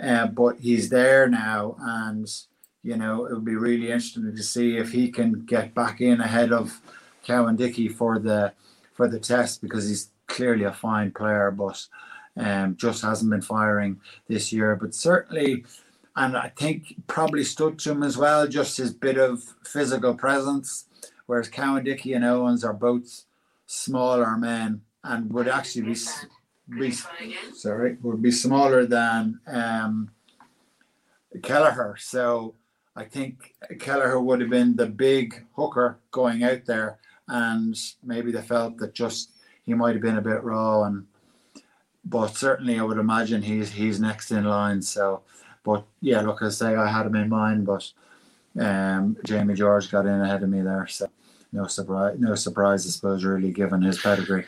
uh, 0.00 0.28
but 0.28 0.58
he's 0.60 0.88
there 0.88 1.28
now, 1.28 1.76
and 1.80 2.28
you 2.82 2.96
know 2.96 3.26
it 3.26 3.34
would 3.34 3.44
be 3.44 3.56
really 3.56 3.86
interesting 3.86 4.34
to 4.34 4.42
see 4.42 4.76
if 4.76 4.92
he 4.92 5.10
can 5.10 5.44
get 5.44 5.74
back 5.74 6.00
in 6.00 6.20
ahead 6.20 6.52
of 6.52 6.80
Cowan-Dickie 7.24 7.88
for 7.88 8.18
the 8.18 8.52
for 8.94 9.08
the 9.08 9.18
test 9.18 9.60
because 9.60 9.88
he's 9.88 10.10
clearly 10.26 10.64
a 10.64 10.72
fine 10.72 11.10
player, 11.10 11.50
but 11.50 11.84
um, 12.36 12.76
just 12.76 13.02
hasn't 13.02 13.30
been 13.30 13.42
firing 13.42 14.00
this 14.28 14.52
year. 14.52 14.76
But 14.76 14.94
certainly 14.94 15.64
and 16.16 16.36
I 16.36 16.48
think 16.48 16.94
probably 17.06 17.44
stood 17.44 17.78
to 17.80 17.92
him 17.92 18.02
as 18.02 18.16
well, 18.16 18.48
just 18.48 18.78
his 18.78 18.92
bit 18.92 19.18
of 19.18 19.42
physical 19.64 20.14
presence. 20.14 20.86
Whereas 21.26 21.48
Cowan-Dickie 21.48 22.14
and 22.14 22.24
Owens 22.24 22.64
are 22.64 22.72
both 22.72 23.24
smaller 23.66 24.36
men 24.36 24.80
and 25.04 25.30
would 25.32 25.48
actually 25.48 25.82
be, 25.82 25.96
be 26.78 26.92
sorry 27.52 27.98
would 28.02 28.22
be 28.22 28.30
smaller 28.30 28.86
than 28.86 29.40
um, 29.46 30.10
Kelleher. 31.42 31.96
So 31.98 32.54
I 32.94 33.04
think 33.04 33.54
Kelleher 33.78 34.18
would 34.20 34.40
have 34.40 34.50
been 34.50 34.76
the 34.76 34.86
big 34.86 35.44
hooker 35.54 35.98
going 36.12 36.42
out 36.44 36.64
there, 36.64 36.98
and 37.28 37.76
maybe 38.02 38.32
they 38.32 38.42
felt 38.42 38.78
that 38.78 38.94
just 38.94 39.32
he 39.64 39.74
might 39.74 39.94
have 39.94 40.02
been 40.02 40.18
a 40.18 40.22
bit 40.22 40.42
raw 40.42 40.84
and. 40.84 41.06
But 42.08 42.36
certainly, 42.36 42.78
I 42.78 42.84
would 42.84 42.98
imagine 42.98 43.42
he's 43.42 43.72
he's 43.72 43.98
next 43.98 44.30
in 44.30 44.44
line. 44.44 44.80
So 44.80 45.22
but 45.66 45.84
yeah, 46.00 46.20
look, 46.20 46.42
I 46.42 46.48
say 46.48 46.76
I 46.76 46.86
had 46.86 47.06
him 47.06 47.16
in 47.16 47.28
mind, 47.28 47.66
but 47.66 47.90
um, 48.58 49.16
Jamie 49.24 49.54
George 49.54 49.90
got 49.90 50.06
in 50.06 50.20
ahead 50.20 50.44
of 50.44 50.48
me 50.48 50.62
there, 50.62 50.86
so 50.86 51.08
no 51.52 51.66
surprise, 51.66 52.16
no 52.18 52.36
surprise, 52.36 52.86
I 52.86 52.90
suppose, 52.90 53.24
really, 53.24 53.50
given 53.50 53.82
his 53.82 53.98
pedigree. 53.98 54.46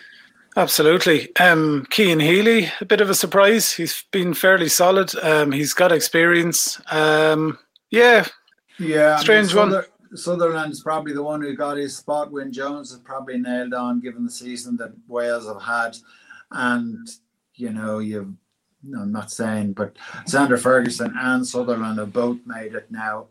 Absolutely. 0.56 1.34
Um, 1.36 1.86
Cian 1.90 2.20
Healy, 2.20 2.70
a 2.80 2.84
bit 2.84 3.00
of 3.00 3.10
a 3.10 3.14
surprise. 3.14 3.72
He's 3.72 4.04
been 4.12 4.32
fairly 4.32 4.68
solid. 4.68 5.14
Um, 5.22 5.52
he's 5.52 5.74
got 5.74 5.92
experience. 5.92 6.80
Um, 6.90 7.58
yeah. 7.90 8.26
Yeah. 8.78 9.16
Strange 9.18 9.54
I 9.54 9.64
mean, 9.64 9.72
one. 9.72 9.84
Sutherland's 10.14 10.82
probably 10.82 11.12
the 11.12 11.22
one 11.22 11.42
who 11.42 11.54
got 11.54 11.76
his 11.76 11.96
spot. 11.96 12.32
Wyn 12.32 12.52
Jones 12.52 12.92
is 12.92 12.98
probably 12.98 13.38
nailed 13.38 13.74
on, 13.74 14.00
given 14.00 14.24
the 14.24 14.30
season 14.30 14.76
that 14.78 14.92
Wales 15.06 15.46
have 15.46 15.62
had, 15.62 15.96
and 16.50 17.06
you 17.54 17.70
know 17.72 17.98
you've 17.98 18.32
I'm 18.84 19.12
not 19.12 19.30
saying, 19.30 19.72
but 19.72 19.96
Zander 20.26 20.60
Fagerson 20.60 21.12
and 21.16 21.46
Sutherland 21.46 21.98
have 21.98 22.12
both 22.12 22.38
made 22.46 22.74
it 22.74 22.90
now. 22.90 23.26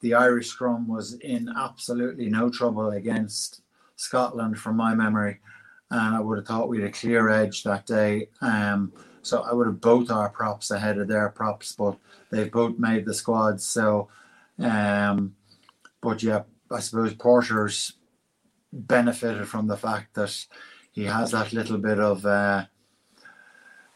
The 0.00 0.14
Irish 0.14 0.48
scrum 0.48 0.88
was 0.88 1.14
in 1.14 1.48
absolutely 1.56 2.28
no 2.28 2.50
trouble 2.50 2.90
against 2.90 3.62
Scotland, 3.96 4.58
from 4.58 4.76
my 4.76 4.94
memory, 4.94 5.40
and 5.90 6.16
I 6.16 6.20
would 6.20 6.38
have 6.38 6.46
thought 6.46 6.68
we 6.68 6.80
had 6.80 6.90
a 6.90 6.92
clear 6.92 7.28
edge 7.30 7.62
that 7.64 7.86
day. 7.86 8.28
Um, 8.40 8.92
so 9.22 9.42
I 9.42 9.52
would 9.52 9.66
have 9.66 9.80
both 9.80 10.10
our 10.10 10.28
props 10.28 10.70
ahead 10.70 10.98
of 10.98 11.08
their 11.08 11.28
props, 11.30 11.72
but 11.72 11.96
they've 12.30 12.50
both 12.50 12.78
made 12.78 13.04
the 13.04 13.14
squad. 13.14 13.60
So, 13.60 14.08
um, 14.58 15.34
but 16.00 16.22
yeah, 16.22 16.42
I 16.70 16.80
suppose 16.80 17.14
Porter's 17.14 17.94
benefited 18.72 19.48
from 19.48 19.66
the 19.66 19.76
fact 19.76 20.14
that 20.14 20.46
he 20.92 21.04
has 21.04 21.32
that 21.32 21.52
little 21.52 21.78
bit 21.78 21.98
of. 21.98 22.24
Uh, 22.24 22.66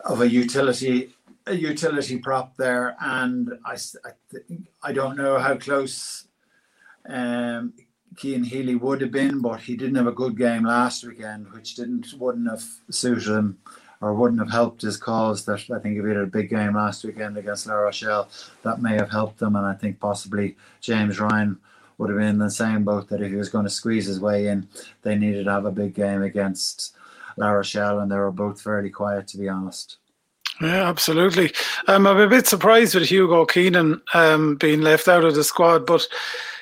of 0.04 0.20
a 0.20 0.28
utility 0.28 1.14
a 1.46 1.54
utility 1.54 2.18
prop 2.18 2.56
there, 2.56 2.96
and 3.00 3.58
I 3.64 3.76
I, 4.04 4.10
I 4.82 4.92
don't 4.92 5.16
know 5.16 5.38
how 5.38 5.56
close 5.56 6.26
um, 7.08 7.74
Cian 8.16 8.44
Healy 8.44 8.74
would 8.74 9.00
have 9.00 9.10
been, 9.10 9.40
but 9.40 9.60
he 9.60 9.76
didn't 9.76 9.96
have 9.96 10.06
a 10.06 10.12
good 10.12 10.36
game 10.36 10.64
last 10.64 11.04
weekend, 11.04 11.52
which 11.52 11.74
didn't 11.74 12.14
wouldn't 12.18 12.48
have 12.48 12.64
suited 12.90 13.28
him 13.28 13.58
or 14.00 14.14
wouldn't 14.14 14.40
have 14.40 14.50
helped 14.50 14.82
his 14.82 14.96
cause. 14.96 15.44
That 15.44 15.64
I 15.70 15.78
think 15.78 15.98
if 15.98 16.04
he 16.04 16.08
had 16.10 16.18
a 16.18 16.26
big 16.26 16.50
game 16.50 16.74
last 16.74 17.04
weekend 17.04 17.36
against 17.36 17.66
La 17.66 17.74
Rochelle, 17.74 18.28
that 18.62 18.82
may 18.82 18.94
have 18.94 19.10
helped 19.10 19.38
them, 19.38 19.56
and 19.56 19.66
I 19.66 19.74
think 19.74 19.98
possibly 20.00 20.56
James 20.80 21.18
Ryan 21.18 21.58
would 21.98 22.10
have 22.10 22.18
been 22.18 22.28
in 22.28 22.38
the 22.38 22.50
same 22.50 22.84
boat 22.84 23.08
that 23.08 23.20
if 23.20 23.30
he 23.30 23.36
was 23.36 23.48
going 23.48 23.64
to 23.64 23.70
squeeze 23.70 24.06
his 24.06 24.20
way 24.20 24.48
in, 24.48 24.68
they 25.02 25.16
needed 25.16 25.44
to 25.44 25.52
have 25.52 25.66
a 25.66 25.70
big 25.70 25.94
game 25.94 26.22
against 26.22 26.96
La 27.36 27.50
Rochelle, 27.50 28.00
and 28.00 28.10
they 28.10 28.16
were 28.16 28.32
both 28.32 28.60
fairly 28.60 28.90
quiet, 28.90 29.28
to 29.28 29.38
be 29.38 29.48
honest. 29.48 29.98
Yeah, 30.60 30.88
absolutely. 30.88 31.52
Um, 31.88 32.06
I'm 32.06 32.18
a 32.18 32.28
bit 32.28 32.46
surprised 32.46 32.94
with 32.94 33.08
Hugo 33.08 33.44
Keenan 33.46 34.00
um, 34.14 34.56
being 34.56 34.82
left 34.82 35.08
out 35.08 35.24
of 35.24 35.34
the 35.34 35.44
squad, 35.44 35.86
but 35.86 36.06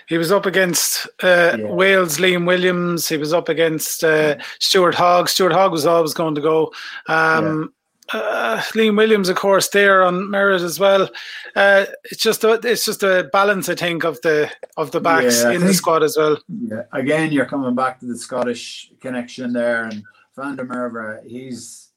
he 0.06 0.16
was 0.16 0.32
up 0.32 0.46
against 0.46 1.06
uh, 1.22 1.56
yeah. 1.58 1.66
Wales, 1.66 2.18
Liam 2.18 2.46
Williams. 2.46 3.08
He 3.08 3.16
was 3.16 3.32
up 3.32 3.48
against 3.48 4.02
uh, 4.02 4.36
Stuart 4.58 4.94
Hogg. 4.94 5.28
Stuart 5.28 5.52
Hogg 5.52 5.72
was 5.72 5.86
always 5.86 6.14
going 6.14 6.34
to 6.34 6.40
go. 6.40 6.72
Um, 7.08 7.72
uh, 8.12 8.60
Liam 8.74 8.96
Williams, 8.96 9.28
of 9.28 9.36
course, 9.36 9.68
there 9.68 10.02
on 10.02 10.30
merit 10.30 10.62
as 10.62 10.80
well. 10.80 11.08
Uh, 11.54 11.86
it's 12.04 12.22
just 12.22 12.42
a, 12.42 12.54
it's 12.64 12.84
just 12.84 13.02
a 13.02 13.28
balance, 13.32 13.68
I 13.68 13.74
think, 13.74 14.04
of 14.04 14.20
the 14.22 14.50
of 14.76 14.90
the 14.90 15.00
backs 15.00 15.42
yeah, 15.42 15.50
in 15.50 15.58
think, 15.58 15.68
the 15.68 15.74
squad 15.74 16.02
as 16.02 16.16
well. 16.16 16.38
Yeah, 16.48 16.82
again, 16.92 17.32
you're 17.32 17.46
coming 17.46 17.74
back 17.74 18.00
to 18.00 18.06
the 18.06 18.18
Scottish 18.18 18.90
connection 19.00 19.52
there, 19.52 19.84
and 19.84 20.02
Van 20.40 20.56
der 20.56 20.64
Merwe, 20.64 21.26
he's 21.26 21.90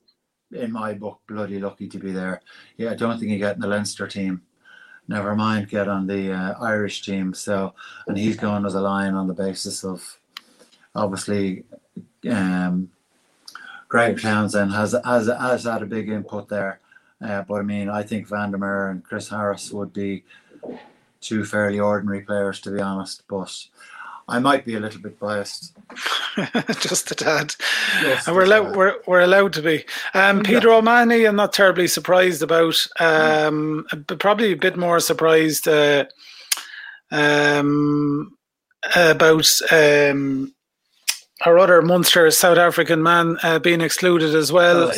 in 0.52 0.72
my 0.72 0.94
book 0.94 1.22
bloody 1.28 1.60
lucky 1.60 1.88
to 1.88 1.98
be 1.98 2.12
there. 2.12 2.42
Yeah, 2.76 2.92
I 2.92 2.96
don't 2.96 3.18
think 3.18 3.32
he 3.32 3.38
get 3.38 3.56
in 3.56 3.62
the 3.62 3.68
Leinster 3.68 4.06
team. 4.06 4.42
Never 5.08 5.34
mind 5.34 5.70
get 5.70 5.88
on 5.88 6.08
the 6.08 6.34
uh, 6.34 6.56
Irish 6.62 7.04
team. 7.04 7.34
So, 7.34 7.74
and 8.08 8.18
he's 8.18 8.36
going 8.36 8.66
as 8.66 8.76
a 8.76 8.82
lion 8.82 9.16
on 9.16 9.28
the 9.28 9.34
basis 9.34 9.86
of 9.86 10.20
obviously 10.94 11.64
um, 12.30 12.90
Greg 13.88 14.22
Townsend 14.22 14.74
has 14.74 14.94
has 15.06 15.28
has 15.28 15.64
had 15.64 15.82
a 15.82 15.86
big 15.86 16.10
input 16.10 16.50
there. 16.50 16.82
Uh, 17.24 17.44
but 17.44 17.56
I 17.56 17.62
mean, 17.62 17.90
I 17.90 18.04
think 18.04 18.28
van 18.28 18.52
der 18.52 18.58
Merwe 18.58 18.92
and 18.92 19.04
Chris 19.04 19.30
Harris 19.30 19.72
would 19.72 19.94
be 19.94 20.26
two 21.22 21.46
fairly 21.46 21.80
ordinary 21.80 22.22
players, 22.22 22.60
to 22.62 22.72
be 22.72 22.82
honest. 22.82 23.24
But 23.30 23.68
I 24.28 24.40
might 24.40 24.66
be 24.66 24.76
a 24.76 24.80
little 24.80 25.02
bit 25.02 25.20
biased. 25.20 25.76
Just 26.80 27.12
a 27.12 27.16
tad. 27.16 27.56
Just 28.02 28.28
and 28.28 28.36
we're 28.36 28.46
allowed, 28.46 28.76
we're, 28.76 28.96
we're 29.06 29.22
allowed 29.22 29.54
to 29.54 29.62
be. 29.62 29.86
Um, 30.14 30.44
Peter 30.44 30.72
O'Mahony, 30.72 31.26
I'm 31.26 31.36
not 31.36 31.54
terribly 31.54 31.88
surprised 31.88 32.42
about. 32.42 32.88
Um, 33.00 33.86
mm. 33.92 34.20
Probably 34.20 34.54
a 34.54 34.58
bit 34.58 34.78
more 34.78 35.00
surprised 35.00 35.68
uh, 35.68 36.06
um, 37.12 38.38
about 38.96 39.48
um, 39.72 40.54
our 41.46 41.60
other 41.60 41.82
Munster 41.82 42.32
South 42.32 42.58
African 42.58 43.04
man 43.04 43.38
uh, 43.44 43.60
being 43.60 43.82
excluded 43.82 44.36
as 44.36 44.52
well. 44.52 44.90
Uh. 44.90 44.94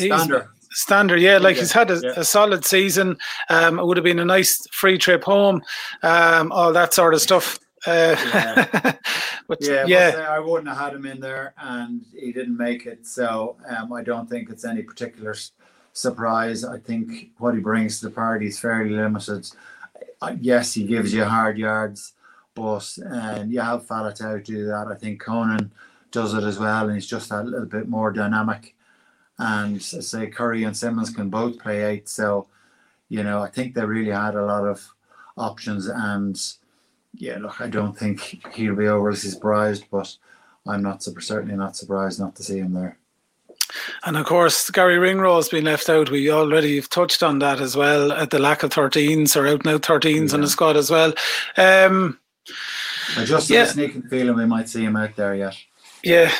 Stander, 0.75 1.15
yeah, 1.15 1.37
like 1.37 1.55
yeah, 1.55 1.61
he's 1.61 1.71
had 1.71 1.89
a, 1.89 2.01
yeah. 2.03 2.13
a 2.17 2.25
solid 2.25 2.65
season. 2.65 3.17
Um, 3.49 3.79
it 3.79 3.85
would 3.85 3.95
have 3.95 4.03
been 4.03 4.19
a 4.19 4.25
nice 4.25 4.57
free 4.73 4.97
trip 4.97 5.23
home, 5.23 5.61
um, 6.03 6.51
all 6.51 6.73
that 6.73 6.93
sort 6.93 7.13
of 7.13 7.21
stuff. 7.21 7.57
Uh, 7.87 8.15
yeah, 8.33 8.93
but, 9.47 9.61
yeah, 9.61 9.85
yeah. 9.85 10.27
I 10.29 10.39
wouldn't 10.39 10.67
have 10.67 10.77
had 10.77 10.93
him 10.93 11.05
in 11.05 11.19
there, 11.19 11.53
and 11.57 12.03
he 12.13 12.31
didn't 12.31 12.57
make 12.57 12.85
it. 12.85 13.05
So 13.05 13.57
um, 13.67 13.93
I 13.93 14.03
don't 14.03 14.29
think 14.29 14.49
it's 14.49 14.65
any 14.65 14.81
particular 14.81 15.35
surprise. 15.93 16.63
I 16.63 16.77
think 16.77 17.31
what 17.37 17.55
he 17.55 17.61
brings 17.61 17.99
to 17.99 18.07
the 18.07 18.11
party 18.11 18.47
is 18.47 18.59
fairly 18.59 18.91
limited. 18.91 19.49
Yes, 20.39 20.73
he 20.73 20.83
gives 20.83 21.13
you 21.13 21.23
hard 21.23 21.57
yards, 21.57 22.13
but 22.53 22.97
and 23.05 23.51
you 23.51 23.61
have 23.61 23.85
Faletau 23.85 24.43
do 24.43 24.65
that. 24.65 24.87
I 24.87 24.95
think 24.95 25.21
Conan 25.21 25.71
does 26.11 26.33
it 26.33 26.43
as 26.43 26.57
well, 26.57 26.85
and 26.85 26.95
he's 26.95 27.07
just 27.07 27.29
that 27.29 27.45
little 27.45 27.65
bit 27.65 27.87
more 27.87 28.11
dynamic. 28.11 28.75
And 29.37 29.81
say 29.81 30.27
Curry 30.27 30.63
and 30.63 30.75
Simmonds 30.75 31.09
can 31.09 31.29
both 31.29 31.59
play 31.59 31.83
eight, 31.83 32.07
so 32.09 32.47
you 33.09 33.23
know 33.23 33.41
I 33.41 33.49
think 33.49 33.75
they 33.75 33.85
really 33.85 34.11
had 34.11 34.35
a 34.35 34.45
lot 34.45 34.65
of 34.65 34.93
options. 35.37 35.87
And 35.87 36.41
yeah, 37.17 37.37
look, 37.37 37.61
I 37.61 37.67
don't 37.67 37.97
think 37.97 38.43
he'll 38.53 38.75
be 38.75 38.87
overly 38.87 39.17
surprised, 39.17 39.85
but 39.91 40.15
I'm 40.67 40.81
not 40.81 41.03
super 41.03 41.21
certainly 41.21 41.55
not 41.55 41.75
surprised 41.75 42.19
not 42.19 42.35
to 42.35 42.43
see 42.43 42.59
him 42.59 42.73
there. 42.73 42.97
And 44.05 44.17
of 44.17 44.25
course, 44.25 44.69
Garry 44.69 44.97
Ringrose 44.97 45.45
has 45.45 45.49
been 45.49 45.65
left 45.65 45.89
out. 45.89 46.11
We 46.11 46.29
already 46.29 46.75
have 46.75 46.89
touched 46.89 47.23
on 47.23 47.39
that 47.39 47.59
as 47.59 47.75
well. 47.75 48.11
At 48.11 48.29
the 48.29 48.39
lack 48.39 48.63
of 48.63 48.69
13s 48.71 49.35
or 49.35 49.47
out 49.47 49.65
now 49.65 49.77
13s 49.77 50.29
yeah. 50.29 50.35
on 50.35 50.41
the 50.41 50.47
squad 50.47 50.77
as 50.77 50.91
well. 50.91 51.13
Um, 51.57 52.19
I 53.17 53.25
just 53.25 53.49
yeah. 53.49 53.59
have 53.59 53.69
a 53.69 53.71
sneaking 53.71 54.03
feeling 54.03 54.35
we 54.35 54.45
might 54.45 54.69
see 54.69 54.83
him 54.83 54.95
out 54.95 55.15
there 55.15 55.35
yet. 55.35 55.57
Yeah, 56.03 56.31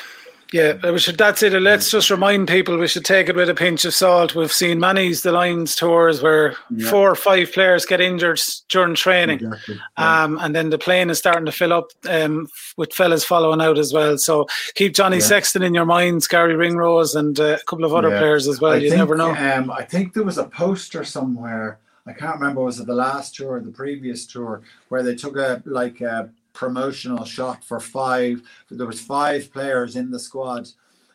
yeah, 0.56 0.90
we 0.90 1.00
should. 1.00 1.18
That's 1.18 1.44
it. 1.44 1.52
Let's 1.52 1.92
just 1.92 2.10
remind 2.10 2.48
people 2.48 2.78
we 2.78 2.88
should 2.88 3.04
take 3.04 3.28
it 3.28 3.36
with 3.36 3.50
a 3.50 3.54
pinch 3.54 3.84
of 3.84 3.94
salt. 3.94 4.36
We've 4.36 4.54
seen 4.54 4.80
many's 4.80 5.22
the 5.22 5.34
Lions 5.34 5.76
tours 5.76 6.22
where 6.22 6.56
yeah. 6.70 6.90
four 6.90 7.12
or 7.12 7.16
five 7.16 7.52
players 7.52 7.84
get 7.84 8.00
injured 8.00 8.40
during 8.70 8.96
training, 8.96 9.40
exactly. 9.40 9.78
yeah. 9.98 10.24
um, 10.24 10.40
and 10.42 10.56
then 10.56 10.70
the 10.70 10.78
plane 10.78 11.10
is 11.10 11.18
starting 11.18 11.46
to 11.46 11.52
fill 11.52 11.74
up 11.74 11.92
um, 12.08 12.48
with 12.78 12.94
fellas 12.94 13.26
following 13.26 13.60
out 13.60 13.78
as 13.78 13.92
well. 13.92 14.18
So 14.18 14.48
keep 14.76 14.94
Johnny 14.94 15.18
yeah. 15.18 15.24
Sexton 15.24 15.62
in 15.62 15.74
your 15.74 15.84
minds, 15.84 16.26
Garry 16.26 16.56
Ringrose, 16.56 17.16
and 17.16 17.38
uh, 17.38 17.58
a 17.60 17.64
couple 17.66 17.84
of 17.84 17.94
other 17.94 18.18
players 18.18 18.48
as 18.48 18.62
well. 18.62 18.74
I 18.74 18.78
you 18.78 18.90
think, 18.90 19.00
never 19.00 19.18
know. 19.18 19.36
Um, 19.36 19.70
I 19.70 19.84
think 19.84 20.14
there 20.14 20.24
was 20.24 20.38
a 20.38 20.46
poster 20.46 21.04
somewhere. 21.04 21.80
I 22.08 22.14
can't 22.14 22.40
remember 22.40 22.62
was 22.62 22.80
it 22.80 22.88
the 22.88 22.96
last 22.96 23.36
tour 23.36 23.56
or 23.56 23.60
the 23.60 23.72
previous 23.72 24.26
tour 24.26 24.62
where 24.88 25.04
they 25.04 25.16
took 25.16 25.36
a 25.36 25.62
like 25.66 26.00
a 26.00 26.30
promotional 26.56 27.26
shot 27.26 27.64
for 27.64 27.80
five. 27.80 28.42
There 28.72 28.88
was 28.88 29.02
five 29.02 29.54
players 29.54 29.96
in 29.96 30.10
the 30.10 30.20
squad, 30.20 30.70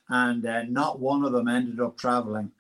and 0.09 0.47
uh, 0.47 0.63
not 0.65 1.01
one 1.01 1.25
of 1.25 1.33
them 1.33 1.49
ended 1.49 1.81
up 1.81 1.99
traveling 1.99 2.53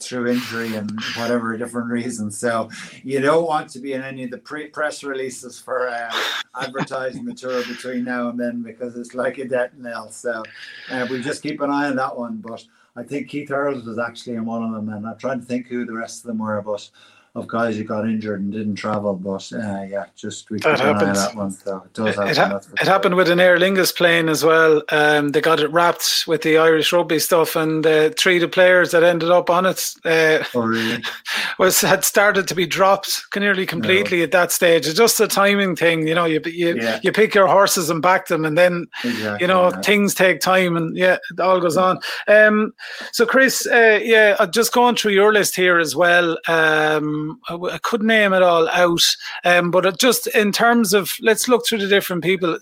through 0.00 0.26
injury 0.26 0.74
and 0.74 0.90
whatever 1.16 1.56
different 1.56 1.90
reasons. 1.90 2.38
So 2.38 2.70
you 3.02 3.20
don't 3.20 3.46
want 3.46 3.68
to 3.70 3.78
be 3.78 3.92
in 3.92 4.02
any 4.02 4.24
of 4.24 4.30
the 4.30 4.38
pre- 4.38 4.68
press 4.68 5.04
releases 5.04 5.60
for 5.60 5.88
uh, 5.88 6.12
advertising 6.58 7.24
the 7.24 7.34
tour 7.34 7.62
between 7.64 8.04
now 8.04 8.28
and 8.28 8.40
then 8.40 8.62
because 8.62 8.96
it's 8.96 9.14
like 9.14 9.38
a 9.38 9.46
death 9.46 9.72
knell. 9.76 10.10
So 10.10 10.42
uh, 10.90 11.06
we 11.10 11.22
just 11.22 11.42
keep 11.42 11.60
an 11.60 11.70
eye 11.70 11.88
on 11.88 11.96
that 11.96 12.16
one. 12.16 12.38
But 12.38 12.64
I 12.96 13.02
think 13.02 13.28
Keith 13.28 13.50
Earls 13.50 13.84
was 13.84 13.98
actually 13.98 14.36
in 14.36 14.46
one 14.46 14.62
of 14.62 14.72
them, 14.72 14.88
and 14.88 15.06
I'm 15.06 15.18
trying 15.18 15.40
to 15.40 15.46
think 15.46 15.66
who 15.66 15.84
the 15.84 15.92
rest 15.92 16.24
of 16.24 16.28
them 16.28 16.38
were, 16.38 16.62
but 16.62 16.88
of 17.36 17.46
guys 17.46 17.76
who 17.76 17.84
got 17.84 18.08
injured 18.08 18.40
and 18.40 18.50
didn't 18.50 18.76
travel. 18.76 19.14
But 19.14 19.52
uh, 19.52 19.82
yeah, 19.82 20.06
just 20.16 20.50
we 20.50 20.58
that 20.60 20.80
happens. 20.80 21.18
that 21.18 21.36
one. 21.36 21.50
So 21.50 21.82
it 21.84 21.92
does 21.92 22.16
happen. 22.16 22.56
It, 22.56 22.80
it 22.80 22.88
happened 22.88 23.14
with 23.14 23.28
an 23.28 23.40
Aer 23.40 23.58
Lingus 23.58 23.94
plane 23.94 24.28
as 24.28 24.42
well. 24.42 24.82
Um, 24.88 25.28
they 25.28 25.42
got 25.42 25.60
it 25.60 25.70
wrapped 25.70 26.24
with 26.26 26.42
the 26.42 26.56
Irish 26.56 26.92
rugby 26.92 27.18
stuff, 27.18 27.54
and 27.54 27.86
uh, 27.86 28.10
three 28.18 28.36
of 28.36 28.40
the 28.40 28.48
players 28.48 28.90
that 28.92 29.04
ended 29.04 29.30
up 29.30 29.50
on 29.50 29.66
it 29.66 29.94
uh, 30.04 30.42
oh, 30.54 30.60
really? 30.62 31.04
was 31.58 31.80
had 31.82 32.04
started 32.04 32.48
to 32.48 32.54
be 32.54 32.66
dropped 32.66 33.22
nearly 33.36 33.66
completely 33.66 34.18
no. 34.18 34.24
at 34.24 34.32
that 34.32 34.50
stage. 34.50 34.86
It's 34.86 34.96
just 34.96 35.20
a 35.20 35.28
timing 35.28 35.76
thing, 35.76 36.08
you 36.08 36.14
know. 36.14 36.24
You 36.24 36.40
you 36.46 36.76
yeah. 36.76 37.00
you 37.02 37.12
pick 37.12 37.34
your 37.34 37.48
horses 37.48 37.90
and 37.90 38.00
back 38.00 38.28
them, 38.28 38.46
and 38.46 38.56
then 38.56 38.86
exactly, 39.04 39.44
you 39.44 39.46
know 39.46 39.70
yeah. 39.70 39.80
things 39.82 40.14
take 40.14 40.40
time, 40.40 40.74
and 40.76 40.96
yeah, 40.96 41.18
it 41.30 41.40
all 41.40 41.60
goes 41.60 41.76
on. 41.76 41.98
Um, 42.28 42.72
so 43.12 43.26
Chris, 43.26 43.66
uh, 43.66 44.00
yeah, 44.02 44.44
just 44.46 44.72
going 44.72 44.96
through 44.96 45.12
your 45.12 45.34
list 45.34 45.54
here 45.54 45.78
as 45.78 45.94
well. 45.94 46.38
Um, 46.48 47.25
I 47.48 47.78
couldn't 47.82 48.06
name 48.06 48.32
it 48.32 48.42
all 48.42 48.68
out, 48.68 49.00
um, 49.44 49.70
but 49.70 49.98
just 49.98 50.26
in 50.28 50.52
terms 50.52 50.94
of 50.94 51.10
let's 51.20 51.48
look 51.48 51.66
through 51.66 51.78
the 51.78 51.88
different 51.88 52.22
people. 52.22 52.58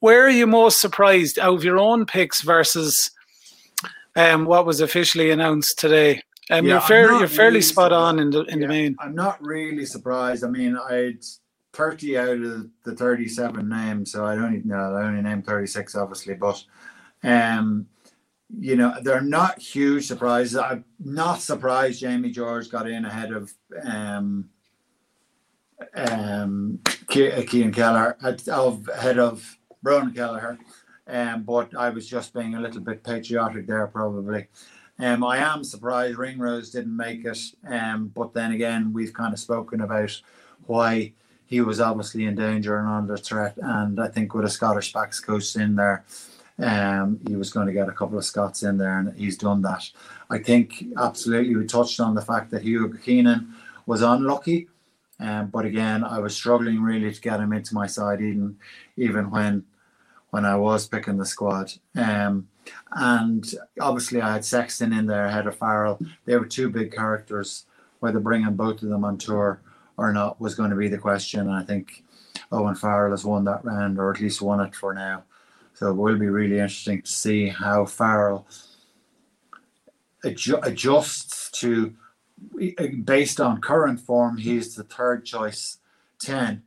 Where 0.00 0.24
are 0.24 0.30
you 0.30 0.46
most 0.46 0.80
surprised 0.80 1.38
out 1.38 1.54
of 1.54 1.64
your 1.64 1.78
own 1.78 2.06
picks 2.06 2.42
versus 2.42 3.10
um, 4.16 4.44
what 4.44 4.66
was 4.66 4.80
officially 4.80 5.30
announced 5.30 5.78
today? 5.78 6.22
Um, 6.50 6.66
yeah, 6.66 6.72
you're, 6.72 6.80
fair, 6.82 7.12
you're 7.12 7.26
fairly 7.26 7.50
really 7.52 7.62
spot 7.62 7.92
on 7.92 8.18
in 8.18 8.30
the 8.30 8.42
in 8.44 8.60
yeah, 8.60 8.66
the 8.66 8.68
main. 8.68 8.96
I'm 9.00 9.14
not 9.14 9.42
really 9.42 9.86
surprised. 9.86 10.44
I 10.44 10.48
mean, 10.48 10.76
I'd 10.76 11.24
30 11.74 12.18
out 12.18 12.28
of 12.28 12.70
the 12.84 12.94
37 12.94 13.68
names, 13.68 14.12
so 14.12 14.24
I 14.24 14.34
don't 14.36 14.54
even 14.54 14.68
know. 14.68 14.94
I 14.94 15.04
only 15.04 15.22
named 15.22 15.46
36, 15.46 15.96
obviously, 15.96 16.34
but 16.34 16.62
um, 17.22 17.86
you 18.50 18.76
know, 18.76 18.94
they're 19.02 19.20
not 19.20 19.58
huge 19.58 20.06
surprises. 20.06 20.56
I'm 20.56 20.84
not 20.98 21.40
surprised 21.40 22.00
Jamie 22.00 22.30
George 22.30 22.70
got 22.70 22.88
in 22.88 23.04
ahead 23.04 23.32
of 23.32 23.52
um, 23.82 24.48
um, 25.94 26.78
Cian 27.10 27.72
Kelleher, 27.72 28.16
of 28.22 28.88
ahead 28.88 29.18
of 29.18 29.58
Ronan 29.82 30.14
Kelleher. 30.14 30.58
Um, 31.06 31.42
but 31.42 31.76
I 31.76 31.90
was 31.90 32.06
just 32.06 32.32
being 32.32 32.54
a 32.54 32.60
little 32.60 32.80
bit 32.80 33.04
patriotic 33.04 33.66
there, 33.66 33.86
probably. 33.86 34.48
Um, 34.98 35.24
I 35.24 35.38
am 35.38 35.64
surprised 35.64 36.18
Ringrose 36.18 36.70
didn't 36.70 36.96
make 36.96 37.24
it. 37.24 37.38
Um, 37.66 38.08
but 38.08 38.32
then 38.32 38.52
again, 38.52 38.92
we've 38.92 39.12
kind 39.12 39.34
of 39.34 39.40
spoken 39.40 39.80
about 39.80 40.20
why 40.66 41.12
he 41.46 41.60
was 41.60 41.80
obviously 41.80 42.24
in 42.24 42.36
danger 42.36 42.78
and 42.78 42.88
under 42.88 43.16
threat. 43.16 43.56
And 43.60 44.00
I 44.00 44.08
think 44.08 44.34
with 44.34 44.44
a 44.44 44.50
Scottish 44.50 44.92
backs 44.92 45.20
coach 45.20 45.56
in 45.56 45.76
there, 45.76 46.04
um, 46.58 47.20
he 47.26 47.36
was 47.36 47.50
going 47.50 47.66
to 47.66 47.72
get 47.72 47.88
a 47.88 47.92
couple 47.92 48.18
of 48.18 48.24
Scots 48.24 48.62
in 48.62 48.78
there, 48.78 48.98
and 48.98 49.16
he's 49.18 49.36
done 49.36 49.62
that. 49.62 49.88
I 50.30 50.38
think 50.38 50.84
absolutely 50.96 51.56
we 51.56 51.66
touched 51.66 52.00
on 52.00 52.14
the 52.14 52.22
fact 52.22 52.50
that 52.50 52.62
Hugh 52.62 52.96
Keenan 53.04 53.54
was 53.86 54.02
unlucky, 54.02 54.68
um, 55.20 55.48
but 55.48 55.64
again, 55.64 56.04
I 56.04 56.18
was 56.18 56.34
struggling 56.34 56.82
really 56.82 57.12
to 57.12 57.20
get 57.20 57.40
him 57.40 57.52
into 57.52 57.74
my 57.74 57.86
side, 57.86 58.20
even 58.20 58.56
even 58.96 59.30
when 59.30 59.64
when 60.30 60.44
I 60.44 60.56
was 60.56 60.88
picking 60.88 61.16
the 61.16 61.26
squad. 61.26 61.72
Um, 61.94 62.48
and 62.92 63.44
obviously, 63.80 64.20
I 64.20 64.32
had 64.32 64.44
Sexton 64.44 64.92
in 64.92 65.06
there 65.06 65.26
ahead 65.26 65.46
of 65.46 65.56
Farrell. 65.56 66.00
They 66.24 66.36
were 66.36 66.46
two 66.46 66.70
big 66.70 66.92
characters. 66.92 67.66
Whether 68.00 68.20
bringing 68.20 68.54
both 68.54 68.82
of 68.82 68.88
them 68.90 69.04
on 69.04 69.16
tour 69.16 69.62
or 69.96 70.12
not 70.12 70.40
was 70.40 70.54
going 70.54 70.70
to 70.70 70.76
be 70.76 70.88
the 70.88 70.98
question. 70.98 71.40
And 71.40 71.52
I 71.52 71.62
think 71.62 72.04
Owen 72.52 72.74
Farrell 72.74 73.12
has 73.12 73.24
won 73.24 73.44
that 73.44 73.64
round, 73.64 73.98
or 73.98 74.12
at 74.12 74.20
least 74.20 74.42
won 74.42 74.60
it 74.60 74.74
for 74.74 74.92
now. 74.92 75.24
So 75.74 75.90
it 75.90 75.94
will 75.94 76.18
be 76.18 76.28
really 76.28 76.58
interesting 76.58 77.02
to 77.02 77.10
see 77.10 77.48
how 77.48 77.84
Farrell 77.84 78.46
adju- 80.24 80.64
adjusts 80.64 81.50
to, 81.60 81.94
based 83.04 83.40
on 83.40 83.60
current 83.60 84.00
form, 84.00 84.38
he's 84.38 84.74
the 84.74 84.84
third 84.84 85.24
choice 85.24 85.78
10. 86.20 86.62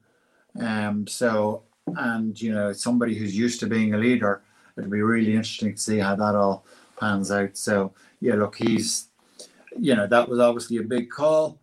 Um, 0.60 1.08
so, 1.08 1.63
and 1.86 2.39
you 2.41 2.54
know, 2.54 2.74
somebody 2.74 3.15
who's 3.15 3.38
used 3.38 3.60
to 3.62 3.67
being 3.67 3.93
a 3.93 3.98
leader, 3.98 4.41
it'll 4.78 4.89
be 4.89 5.02
really 5.02 5.32
interesting 5.32 5.74
to 5.76 5.82
see 5.82 6.00
how 6.00 6.15
that 6.15 6.36
all 6.36 6.65
pans 7.00 7.32
out. 7.32 7.56
So, 7.56 7.93
yeah, 8.20 8.36
look, 8.36 8.58
he's 8.58 9.08
you 9.80 9.96
know, 9.96 10.08
that 10.08 10.30
was 10.30 10.39
obviously 10.39 10.78
a 10.78 10.84
big 10.84 11.10
call. 11.10 11.60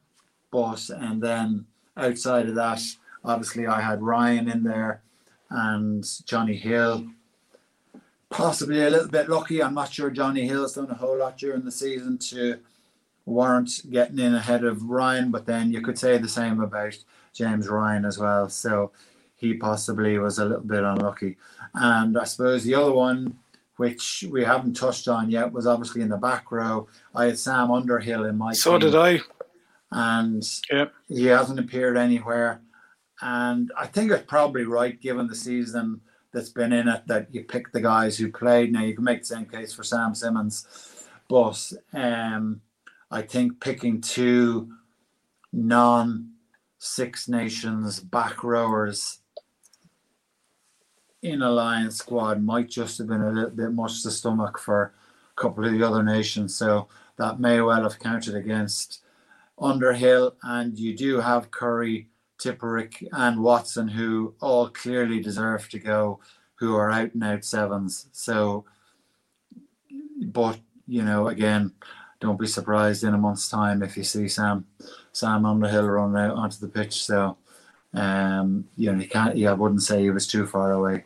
But, 0.50 0.88
and 0.90 1.22
then 1.22 1.66
outside 1.96 2.48
of 2.48 2.54
that, 2.54 2.80
obviously 3.24 3.66
I 3.66 3.80
had 3.80 4.02
Ryan 4.02 4.48
in 4.48 4.62
there 4.62 5.02
and 5.50 6.04
Jonny 6.26 6.56
Hill. 6.56 7.06
Possibly 8.34 8.82
a 8.82 8.90
little 8.90 9.08
bit 9.08 9.28
lucky. 9.28 9.62
I'm 9.62 9.74
not 9.74 9.92
sure 9.92 10.10
Jonny 10.10 10.46
Hill's 10.48 10.74
done 10.74 10.90
a 10.90 10.94
whole 10.94 11.18
lot 11.18 11.38
during 11.38 11.64
the 11.64 11.70
season 11.70 12.18
to 12.18 12.58
warrant 13.26 13.82
getting 13.90 14.18
in 14.18 14.34
ahead 14.34 14.64
of 14.64 14.82
Ryan, 14.82 15.30
but 15.30 15.46
then 15.46 15.72
you 15.72 15.80
could 15.80 15.96
say 15.98 16.18
the 16.18 16.28
same 16.28 16.60
about 16.60 16.96
James 17.32 17.68
Ryan 17.68 18.04
as 18.04 18.18
well. 18.18 18.48
So 18.48 18.90
he 19.36 19.54
possibly 19.54 20.18
was 20.18 20.40
a 20.40 20.44
little 20.46 20.64
bit 20.64 20.82
unlucky. 20.82 21.36
And 21.74 22.18
I 22.18 22.24
suppose 22.24 22.64
the 22.64 22.74
other 22.74 22.92
one, 22.92 23.38
which 23.76 24.24
we 24.28 24.42
haven't 24.44 24.74
touched 24.74 25.06
on 25.06 25.30
yet, 25.30 25.52
was 25.52 25.66
obviously 25.68 26.02
in 26.02 26.08
the 26.08 26.16
back 26.16 26.50
row. 26.50 26.88
I 27.14 27.26
had 27.26 27.38
Sam 27.38 27.70
Underhill 27.70 28.24
in 28.24 28.36
my 28.36 28.52
So 28.52 28.72
team, 28.72 28.90
did 28.90 28.96
I. 28.96 29.20
and 29.92 30.42
Yeah. 30.72 30.86
he 31.08 31.26
hasn't 31.26 31.60
appeared 31.60 31.96
anywhere. 31.96 32.62
And 33.22 33.70
I 33.78 33.86
think 33.86 34.10
it's 34.10 34.26
probably 34.26 34.64
right, 34.64 35.00
given 35.00 35.28
the 35.28 35.36
season 35.36 36.00
that's 36.34 36.50
been 36.50 36.72
in 36.72 36.88
it, 36.88 37.06
that 37.06 37.32
you 37.32 37.44
pick 37.44 37.72
the 37.72 37.80
guys 37.80 38.18
who 38.18 38.30
played. 38.30 38.72
Now 38.72 38.82
you 38.82 38.94
can 38.94 39.04
make 39.04 39.20
the 39.20 39.26
same 39.26 39.46
case 39.46 39.72
for 39.72 39.84
Sam 39.84 40.14
Simmonds, 40.14 41.06
but 41.28 41.72
um, 41.94 42.60
I 43.10 43.22
think 43.22 43.60
picking 43.60 44.02
two 44.02 44.70
non 45.52 46.32
Six 46.78 47.28
Nations 47.28 47.98
back 47.98 48.44
rowers 48.44 49.20
in 51.22 51.40
a 51.40 51.50
Lions 51.50 51.96
squad 51.96 52.42
might 52.42 52.68
just 52.68 52.98
have 52.98 53.06
been 53.06 53.22
a 53.22 53.32
little 53.32 53.50
bit 53.50 53.72
much 53.72 54.02
to 54.02 54.10
stomach 54.10 54.58
for 54.58 54.92
a 55.32 55.40
couple 55.40 55.64
of 55.64 55.72
the 55.72 55.82
other 55.82 56.02
nations. 56.02 56.54
So 56.54 56.88
that 57.16 57.40
may 57.40 57.62
well 57.62 57.82
have 57.84 57.98
counted 57.98 58.34
against 58.34 59.00
Underhill. 59.58 60.36
And 60.42 60.78
you 60.78 60.94
do 60.94 61.20
have 61.20 61.50
Curry, 61.50 62.08
Tipuric, 62.44 63.06
and 63.12 63.42
Watson, 63.42 63.88
who 63.88 64.34
all 64.40 64.68
clearly 64.68 65.20
deserve 65.20 65.68
to 65.70 65.78
go, 65.78 66.20
who 66.56 66.76
are 66.76 66.90
out 66.90 67.14
and 67.14 67.24
out 67.24 67.44
sevens. 67.44 68.06
So, 68.12 68.64
but, 70.20 70.58
you 70.86 71.02
know, 71.02 71.28
again, 71.28 71.72
don't 72.20 72.40
be 72.40 72.46
surprised 72.46 73.04
in 73.04 73.14
a 73.14 73.18
month's 73.18 73.48
time 73.48 73.82
if 73.82 73.96
you 73.96 74.04
see 74.04 74.28
Sam 74.28 74.66
Sam 75.12 75.46
Underhill 75.46 75.88
run 75.88 76.16
out 76.16 76.36
onto 76.36 76.58
the 76.58 76.68
pitch. 76.68 77.02
So, 77.04 77.36
um, 77.92 78.68
you 78.76 78.92
know, 78.92 79.00
you 79.00 79.08
can't. 79.08 79.36
Yeah, 79.36 79.50
I 79.50 79.54
wouldn't 79.54 79.82
say 79.82 80.02
he 80.02 80.10
was 80.10 80.26
too 80.26 80.46
far 80.46 80.72
away. 80.72 81.04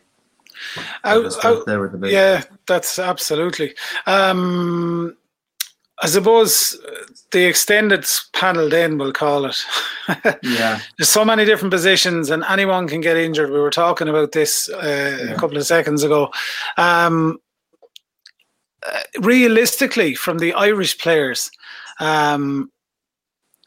Out, 1.03 1.25
out, 1.25 1.33
thought 1.33 1.65
they 1.65 1.75
the 1.75 1.97
big. 1.97 2.11
yeah, 2.11 2.43
that's 2.65 2.99
absolutely. 2.99 3.75
Um, 4.05 5.15
I 6.01 6.07
suppose 6.07 6.77
the 7.31 7.45
extended 7.45 8.05
panel, 8.33 8.69
then 8.69 8.97
we'll 8.97 9.11
call 9.13 9.45
it. 9.45 9.57
yeah, 10.43 10.79
There's 10.97 11.09
so 11.09 11.23
many 11.23 11.45
different 11.45 11.71
positions, 11.71 12.29
and 12.29 12.43
anyone 12.49 12.87
can 12.87 13.01
get 13.01 13.17
injured. 13.17 13.51
We 13.51 13.59
were 13.59 13.69
talking 13.69 14.07
about 14.07 14.31
this 14.31 14.67
uh, 14.69 15.17
Yeah. 15.25 15.31
a 15.33 15.39
couple 15.39 15.57
of 15.57 15.65
seconds 15.65 16.03
ago. 16.03 16.31
Um, 16.77 17.37
uh, 18.85 18.99
realistically, 19.19 20.15
from 20.15 20.39
the 20.39 20.53
Irish 20.53 20.97
players, 20.97 21.51
um, 21.99 22.71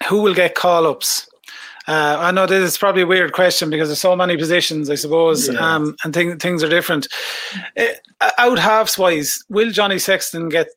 who 0.09 0.23
will 0.23 0.35
get 0.35 0.55
call 0.55 0.87
ups? 0.87 1.29
Uh, 1.87 2.17
I 2.19 2.31
know 2.31 2.47
this 2.47 2.63
is 2.73 2.79
probably 2.79 3.03
a 3.03 3.07
weird 3.07 3.33
question 3.33 3.69
because 3.69 3.89
there's 3.89 4.01
so 4.01 4.15
many 4.17 4.37
positions, 4.37 4.89
I 4.89 4.95
suppose, 4.95 5.49
Yeah. 5.49 5.59
um, 5.75 5.97
and 6.05 6.15
thing, 6.15 6.39
things 6.39 6.63
are 6.63 6.69
different. 6.69 7.09
Uh, 7.77 8.31
out 8.39 8.59
halves 8.59 8.97
wise, 8.97 9.45
will 9.49 9.71
Johnny 9.71 9.99
Sexton 9.99 10.49
get 10.49 10.69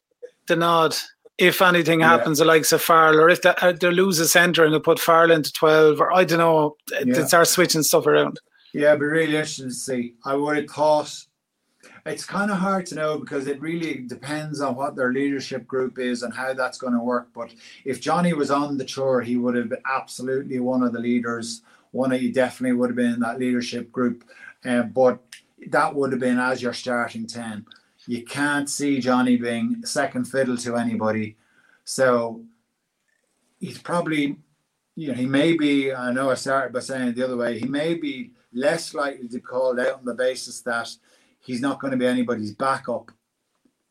the 0.47 0.55
nod 0.55 0.95
if 1.37 1.61
anything 1.61 1.99
Yeah. 1.99 2.09
happens, 2.09 2.39
the 2.39 2.45
likes 2.45 2.71
of 2.71 2.81
Farrell, 2.81 3.19
or 3.19 3.29
if 3.29 3.41
they, 3.41 3.53
uh, 3.61 3.73
they 3.73 3.91
lose 3.91 4.19
a 4.19 4.27
centre 4.27 4.63
and 4.63 4.73
they 4.73 4.79
put 4.79 4.99
Farrell 4.99 5.31
into 5.31 5.51
12, 5.51 5.99
or 5.99 6.13
I 6.13 6.23
don't 6.23 6.39
know, 6.39 6.75
Yeah. 6.91 7.13
they 7.15 7.25
start 7.25 7.47
switching 7.47 7.83
stuff 7.83 8.07
around? 8.07 8.39
yeah, 8.73 8.89
it'd 8.89 8.99
be 8.99 9.05
really 9.05 9.35
interesting 9.35 9.67
to 9.69 9.73
see. 9.73 10.15
I 10.25 10.35
would 10.35 10.57
have 10.57 10.69
thought 10.69 11.25
it's 12.05 12.25
kind 12.25 12.51
of 12.51 12.57
hard 12.57 12.85
to 12.87 12.95
know 12.95 13.17
because 13.17 13.47
it 13.47 13.59
really 13.59 13.95
depends 14.07 14.61
on 14.61 14.75
what 14.75 14.95
their 14.95 15.11
leadership 15.11 15.65
group 15.67 15.97
is 15.97 16.23
and 16.23 16.33
how 16.33 16.53
that's 16.53 16.77
going 16.77 16.93
to 16.93 16.99
work. 16.99 17.29
But 17.33 17.53
if 17.83 17.99
Johnny 17.99 18.33
was 18.33 18.51
on 18.51 18.77
the 18.77 18.85
tour, 18.85 19.21
he 19.21 19.37
would 19.37 19.55
have 19.55 19.69
been 19.69 19.79
absolutely 19.91 20.59
one 20.59 20.83
of 20.83 20.93
the 20.93 20.99
leaders. 20.99 21.61
One 21.91 22.11
of 22.11 22.21
you 22.21 22.31
definitely 22.31 22.77
would 22.77 22.89
have 22.91 22.95
been 22.97 23.13
in 23.13 23.19
that 23.21 23.39
leadership 23.39 23.91
group. 23.91 24.23
Um, 24.63 24.89
but 24.89 25.19
that 25.69 25.95
would 25.95 26.11
have 26.11 26.19
been 26.19 26.37
as 26.37 26.61
your 26.61 26.73
starting 26.73 27.25
10. 27.27 27.65
You 28.07 28.23
can't 28.23 28.69
see 28.69 28.99
Johnny 28.99 29.35
being 29.35 29.83
second 29.85 30.25
fiddle 30.25 30.57
to 30.57 30.75
anybody. 30.75 31.37
So 31.83 32.43
he's 33.59 33.79
probably, 33.79 34.37
you 34.95 35.07
know, 35.07 35.13
he 35.13 35.25
may 35.25 35.53
be, 35.53 35.93
I 35.93 36.11
know 36.11 36.29
I 36.29 36.35
started 36.35 36.73
by 36.73 36.79
saying 36.81 37.09
it 37.09 37.15
the 37.15 37.23
other 37.23 37.37
way, 37.37 37.59
he 37.59 37.67
may 37.67 37.95
be 37.95 38.31
less 38.53 38.93
likely 38.93 39.27
to 39.29 39.39
call 39.39 39.79
out 39.79 39.99
on 39.99 40.05
the 40.05 40.13
basis 40.13 40.61
that 40.61 40.95
he's 41.39 41.61
not 41.61 41.79
going 41.79 41.91
to 41.91 41.97
be 41.97 42.07
anybody's 42.07 42.53
backup. 42.53 43.11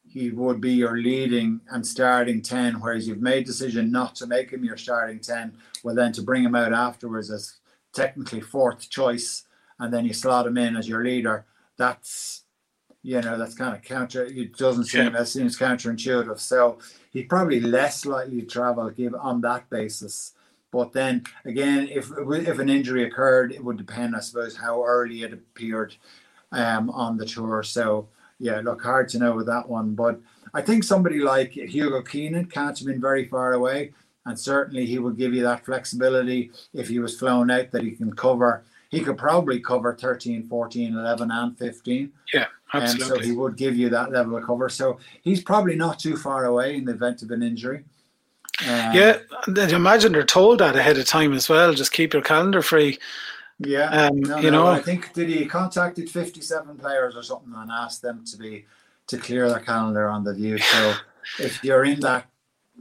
He 0.07 0.31
would 0.31 0.61
be 0.61 0.75
your 0.75 0.97
leading 0.97 1.61
and 1.71 1.85
starting 1.85 2.41
10, 2.41 2.75
whereas 2.75 3.09
you've 3.09 3.21
made 3.21 3.47
decision 3.47 3.91
not 3.91 4.15
to 4.17 4.27
make 4.27 4.51
him 4.51 4.65
your 4.65 4.77
starting 4.77 5.19
10, 5.19 5.57
well, 5.83 5.95
then 5.95 6.13
to 6.13 6.23
bring 6.23 6.45
him 6.45 6.55
out 6.55 6.73
afterwards 6.73 7.31
as 7.31 7.57
technically 7.93 8.41
fourth 8.41 8.89
choice, 8.89 9.45
and 9.79 9.93
then 9.93 10.05
you 10.05 10.13
slot 10.13 10.47
him 10.47 10.57
in 10.57 10.77
as 10.77 10.89
your 10.89 11.05
leader. 11.05 11.47
That's, 11.77 12.44
you 13.05 13.21
know, 13.21 13.39
that's 13.39 13.55
kind 13.55 13.77
of 13.77 13.83
counter, 13.83 14.25
it 14.25 14.57
doesn't 14.57 14.85
seem, 14.87 15.05
Yeah. 15.05 15.11
that 15.11 15.29
seems 15.29 15.59
counterintuitive. 15.59 16.41
So 16.41 16.79
he's 17.13 17.27
probably 17.29 17.61
less 17.61 18.05
likely 18.07 18.41
to 18.41 18.47
travel 18.47 18.89
give 18.91 19.15
on 19.15 19.43
that 19.43 19.69
basis. 19.71 20.33
But 20.73 20.93
then 20.95 21.23
again, 21.45 21.87
if 21.89 22.11
if 22.19 22.59
an 22.59 22.69
injury 22.69 23.05
occurred, 23.05 23.53
it 23.53 23.63
would 23.63 23.77
depend, 23.77 24.17
I 24.17 24.21
suppose, 24.21 24.57
how 24.57 24.85
early 24.85 25.23
it 25.23 25.33
appeared 25.33 25.95
um, 26.51 26.91
on 26.91 27.17
the 27.19 27.27
tour. 27.27 27.63
So 27.63 28.09
yeah, 28.41 28.61
look, 28.61 28.83
hard 28.83 29.09
to 29.11 29.19
know 29.19 29.33
with 29.37 29.47
that 29.47 29.69
one. 29.69 29.95
But 29.95 30.19
I 30.55 30.63
think 30.63 30.83
somebody 30.83 31.21
like 31.21 31.53
Hugo 31.53 32.03
Keenan 32.03 32.47
can't 32.47 32.77
have 32.79 32.89
been 32.89 33.01
very 33.01 33.27
far 33.29 33.53
away, 33.53 33.93
and 34.27 34.37
certainly 34.39 34.87
he 34.87 34.99
would 34.99 35.17
give 35.17 35.33
you 35.35 35.43
that 35.45 35.65
flexibility 35.65 36.51
if 36.73 36.89
he 36.89 36.99
was 36.99 37.17
flown 37.19 37.51
out 37.51 37.71
that 37.71 37.83
he 37.85 37.93
can 37.93 38.13
cover. 38.17 38.65
He 38.89 39.01
could 39.01 39.19
probably 39.19 39.61
cover 39.61 39.95
13, 39.95 40.47
14, 40.49 40.93
11, 40.97 41.31
and 41.31 41.59
15. 41.59 42.13
Yeah, 42.33 42.47
And 42.83 43.01
so 43.03 43.19
he 43.19 43.33
would 43.33 43.57
give 43.57 43.77
you 43.77 43.89
that 43.91 44.11
level 44.13 44.37
of 44.37 44.45
cover. 44.45 44.69
So 44.69 44.99
he's 45.23 45.43
probably 45.43 45.77
not 45.77 45.99
too 45.99 46.17
far 46.17 46.47
away 46.47 46.77
in 46.77 46.85
the 46.85 46.93
event 46.93 47.23
of 47.23 47.31
an 47.31 47.43
injury. 47.43 47.85
Um, 48.63 48.95
yeah, 48.95 49.19
and 49.47 49.59
imagine 49.59 50.13
they're 50.13 50.25
told 50.25 50.61
that 50.61 50.77
ahead 50.77 50.97
of 50.99 51.07
time 51.07 51.33
as 51.33 51.49
well. 51.49 51.75
Just 51.75 51.93
keep 51.93 52.13
your 52.13 52.23
calendar 52.23 52.63
free. 52.63 52.99
Yeah, 53.59 53.89
Um, 53.91 54.21
no, 54.21 54.37
you 54.39 54.51
no, 54.51 54.65
know- 54.65 54.67
I 54.67 54.81
think 54.81 55.13
did 55.13 55.29
he 55.29 55.47
contacted 55.47 56.09
fifty-seven 56.11 56.77
players 56.77 57.17
or 57.17 57.23
something 57.23 57.53
and 57.57 57.71
asked 57.71 58.03
them 58.03 58.25
to 58.27 58.37
be 58.37 58.65
to 59.09 59.19
clear 59.19 59.49
their 59.49 59.61
calendar 59.61 60.09
on 60.09 60.25
the 60.25 60.35
view. 60.35 60.59
So 60.59 60.95
if 61.39 61.63
you're 61.65 61.85
in 61.85 62.01
that 62.01 62.27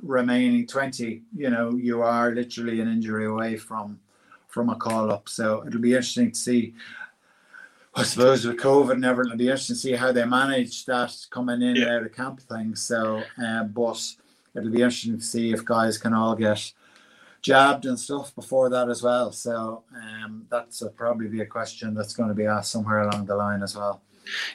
remaining 0.01 0.65
twenty, 0.67 1.23
you 1.35 1.49
know 1.49 1.71
you 1.75 2.01
are 2.01 2.31
literally 2.31 2.79
an 2.79 2.87
injury 2.87 3.25
away 3.25 3.57
from 3.57 3.99
from 4.47 4.69
a 4.69 4.75
call 4.75 5.11
up. 5.11 5.27
So 5.29 5.63
it'll 5.65 5.81
be 5.81 5.91
interesting 5.93 6.31
to 6.31 6.37
see. 6.37 6.73
I 7.95 8.03
suppose 8.03 8.45
with 8.45 8.57
COVID 8.57 8.93
and 8.93 9.05
everything, 9.05 9.33
it'll 9.33 9.37
be 9.37 9.45
interesting 9.45 9.75
to 9.75 9.79
see 9.79 9.91
how 9.93 10.11
they 10.11 10.25
manage 10.25 10.85
that 10.85 11.15
coming 11.29 11.61
in 11.61 11.77
and 11.77 11.87
out 11.87 12.03
of 12.03 12.15
camp 12.15 12.39
thing. 12.41 12.75
So, 12.75 13.21
uh, 13.43 13.63
but 13.65 14.01
it'll 14.55 14.71
be 14.71 14.81
interesting 14.81 15.17
to 15.17 15.23
see 15.23 15.53
if 15.53 15.63
guys 15.63 15.97
can 15.97 16.13
all 16.13 16.35
get 16.35 16.73
jabbed 17.43 17.85
and 17.85 17.99
stuff 17.99 18.33
before 18.33 18.69
that 18.69 18.89
as 18.89 19.03
well. 19.03 19.31
So 19.31 19.83
um, 19.95 20.47
that's 20.49 20.81
a, 20.81 20.89
probably 20.89 21.27
be 21.27 21.41
a 21.41 21.45
question 21.45 21.93
that's 21.93 22.15
going 22.15 22.29
to 22.29 22.35
be 22.35 22.45
asked 22.45 22.71
somewhere 22.71 23.01
along 23.01 23.25
the 23.25 23.35
line 23.35 23.61
as 23.61 23.75
well. 23.75 24.01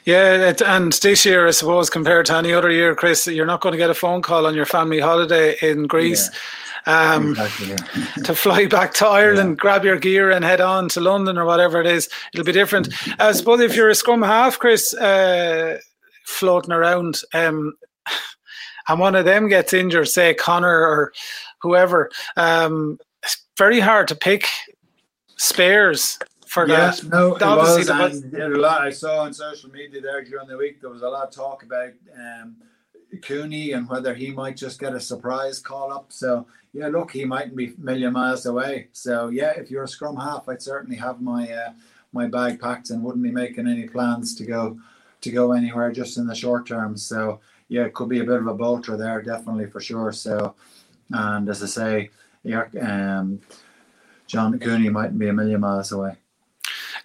Yeah, 0.03 0.49
it, 0.49 0.61
and 0.63 0.91
this 0.93 1.25
year, 1.25 1.47
I 1.47 1.51
suppose, 1.51 1.89
compared 1.89 2.25
to 2.25 2.35
any 2.35 2.51
other 2.51 2.71
year, 2.71 2.95
Chris, 2.95 3.27
you're 3.27 3.45
not 3.45 3.61
going 3.61 3.73
to 3.73 3.77
get 3.77 3.91
a 3.91 3.93
phone 3.93 4.21
call 4.21 4.47
on 4.47 4.55
your 4.55 4.65
family 4.65 4.99
holiday 4.99 5.55
in 5.61 5.85
Greece. 5.85 6.29
Um, 6.89 7.31
exactly. 7.31 7.67
yeah. 7.67 7.75
to 8.23 8.33
fly 8.33 8.65
back 8.65 8.93
to 8.95 9.07
Ireland, 9.07 9.59
grab 9.59 9.85
your 9.85 9.97
gear, 9.97 10.31
and 10.31 10.43
head 10.43 10.59
on 10.61 10.89
to 10.89 10.99
London 10.99 11.37
or 11.37 11.45
whatever 11.45 11.79
it 11.79 11.87
is. 11.87 12.09
It'll 12.33 12.45
be 12.45 12.51
different. 12.51 12.89
I 13.19 13.31
suppose 13.33 13.59
if 13.59 13.75
you're 13.75 13.89
a 13.89 13.95
scrum 13.95 14.21
half, 14.23 14.57
Chris, 14.57 14.93
uh, 14.95 15.77
floating 16.25 16.71
around, 16.73 17.21
um, 17.33 17.73
and 18.87 18.99
one 18.99 19.15
of 19.15 19.25
them 19.25 19.47
gets 19.49 19.73
injured, 19.73 20.07
say 20.07 20.33
Conor 20.33 20.81
or 20.81 21.13
whoever, 21.61 22.09
um, 22.37 22.97
it's 23.23 23.37
very 23.57 23.79
hard 23.79 24.07
to 24.07 24.15
pick 24.15 24.47
spares 25.37 26.17
for 26.47 26.67
Yeah, 26.67 26.91
that. 26.91 27.03
no, 27.03 27.35
it 27.35 27.43
Obviously 27.43 27.93
was, 27.93 28.23
and 28.23 28.33
was 28.33 28.57
a 28.57 28.59
lot 28.59 28.81
I 28.81 28.89
saw 28.89 29.19
on 29.21 29.33
social 29.33 29.69
media 29.69 30.01
there 30.01 30.23
during 30.23 30.47
the 30.47 30.57
week. 30.57 30.81
There 30.81 30.89
was 30.89 31.03
a 31.03 31.07
lot 31.09 31.27
of 31.27 31.33
talk 31.33 31.61
about 31.63 31.91
um, 32.17 32.55
Cooney 33.21 33.71
and 33.71 33.89
whether 33.89 34.13
he 34.13 34.31
might 34.31 34.57
just 34.57 34.79
get 34.79 34.93
a 34.93 34.99
surprise 34.99 35.59
call 35.59 35.91
up. 35.91 36.07
So 36.09 36.45
yeah, 36.73 36.87
look, 36.87 37.11
he 37.11 37.25
mightn't 37.25 37.55
be 37.55 37.67
a 37.67 37.73
million 37.79 38.13
miles 38.13 38.45
away. 38.45 38.89
So 38.93 39.29
yeah, 39.29 39.51
if 39.51 39.71
you're 39.71 39.83
a 39.83 39.87
scrum 39.87 40.17
half, 40.17 40.47
I'd 40.47 40.61
certainly 40.61 40.97
have 40.97 41.21
my 41.21 41.51
uh, 41.51 41.71
my 42.13 42.27
bag 42.27 42.59
packed 42.59 42.89
and 42.89 43.03
wouldn't 43.03 43.23
be 43.23 43.31
making 43.31 43.67
any 43.67 43.87
plans 43.87 44.35
to 44.35 44.45
go 44.45 44.79
to 45.21 45.31
go 45.31 45.51
anywhere 45.53 45.91
just 45.91 46.17
in 46.17 46.27
the 46.27 46.35
short 46.35 46.67
term. 46.67 46.97
So 46.97 47.39
yeah, 47.67 47.85
it 47.85 47.93
could 47.93 48.09
be 48.09 48.19
a 48.19 48.23
bit 48.23 48.39
of 48.39 48.47
a 48.47 48.53
bolter 48.53 48.97
there, 48.97 49.21
definitely 49.21 49.67
for 49.67 49.79
sure. 49.79 50.11
So 50.11 50.55
And 51.11 51.49
as 51.49 51.63
I 51.63 51.65
say, 51.65 52.09
um, 52.81 53.41
John 54.27 54.59
Cooney 54.59 54.89
mightn't 54.89 55.19
be 55.19 55.27
a 55.27 55.33
million 55.33 55.61
miles 55.61 55.91
away. 55.91 56.15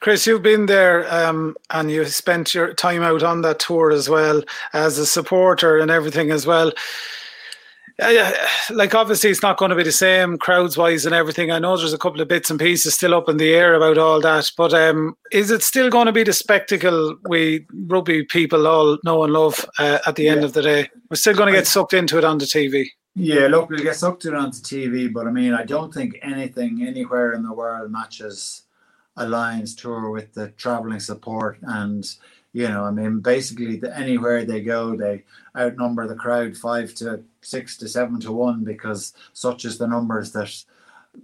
Chris, 0.04 0.26
you've 0.26 0.42
been 0.42 0.66
there 0.66 1.10
um, 1.10 1.56
and 1.70 1.90
you 1.90 2.04
spent 2.04 2.54
your 2.54 2.74
time 2.74 3.02
out 3.02 3.22
on 3.22 3.40
that 3.40 3.58
tour 3.58 3.90
as 3.90 4.06
well 4.06 4.42
as 4.74 4.98
a 4.98 5.06
supporter 5.06 5.78
and 5.78 5.90
everything 5.90 6.30
as 6.30 6.46
well. 6.46 6.70
Uh, 7.98 8.32
like 8.68 8.94
obviously 8.94 9.30
it's 9.30 9.40
not 9.40 9.56
going 9.56 9.70
to 9.70 9.74
be 9.74 9.82
the 9.82 9.90
same 9.90 10.36
crowds 10.36 10.76
wise 10.76 11.06
and 11.06 11.14
everything. 11.14 11.50
I 11.50 11.58
know 11.58 11.74
there's 11.78 11.94
a 11.94 11.98
couple 11.98 12.20
of 12.20 12.28
bits 12.28 12.50
and 12.50 12.60
pieces 12.60 12.92
still 12.92 13.14
up 13.14 13.30
in 13.30 13.38
the 13.38 13.54
air 13.54 13.72
about 13.72 13.96
all 13.96 14.20
that, 14.20 14.50
but 14.58 14.74
um, 14.74 15.16
is 15.32 15.50
it 15.50 15.62
still 15.62 15.88
going 15.88 16.04
to 16.04 16.12
be 16.12 16.22
the 16.22 16.34
spectacle 16.34 17.16
we 17.26 17.66
rugby 17.86 18.24
people 18.24 18.66
all 18.66 18.98
know 19.04 19.24
and 19.24 19.32
love 19.32 19.64
uh, 19.78 20.00
at 20.06 20.16
the 20.16 20.28
end 20.28 20.42
yeah. 20.42 20.46
of 20.46 20.52
the 20.52 20.60
day? 20.60 20.90
We're 21.08 21.16
still 21.16 21.34
going 21.34 21.50
to 21.50 21.58
get 21.58 21.66
sucked 21.66 21.94
into 21.94 22.18
it 22.18 22.24
on 22.24 22.36
the 22.36 22.44
TV. 22.44 22.88
Yeah, 23.14 23.46
look, 23.46 23.70
we'll 23.70 23.82
get 23.82 23.96
sucked 23.96 24.26
into 24.26 24.36
it 24.36 24.38
on 24.38 24.50
the 24.50 24.56
TV, 24.58 25.10
but 25.10 25.26
I 25.26 25.30
mean, 25.30 25.54
I 25.54 25.64
don't 25.64 25.94
think 25.94 26.18
anything 26.20 26.84
anywhere 26.86 27.32
in 27.32 27.42
the 27.42 27.54
world 27.54 27.90
matches 27.90 28.64
a 29.16 29.29
Lions 29.29 29.74
tour 29.74 30.11
with 30.11 30.35
the 30.35 30.48
traveling 30.50 31.00
support 31.00 31.59
and 31.62 32.16
you 32.55 32.68
know, 32.68 32.85
I 32.85 32.92
mean, 32.92 33.18
basically, 33.18 33.79
the, 33.79 33.94
anywhere 33.98 34.44
they 34.44 34.61
go, 34.61 34.96
they 34.96 35.24
outnumber 35.59 36.07
the 36.07 36.14
crowd 36.14 36.57
five 36.57 36.94
to 36.94 37.24
six 37.40 37.77
to 37.79 37.88
seven 37.88 38.20
to 38.20 38.31
one 38.31 38.62
because 38.62 39.12
such 39.33 39.64
is 39.64 39.77
the 39.77 39.88
numbers 39.88 40.31
that 40.33 40.64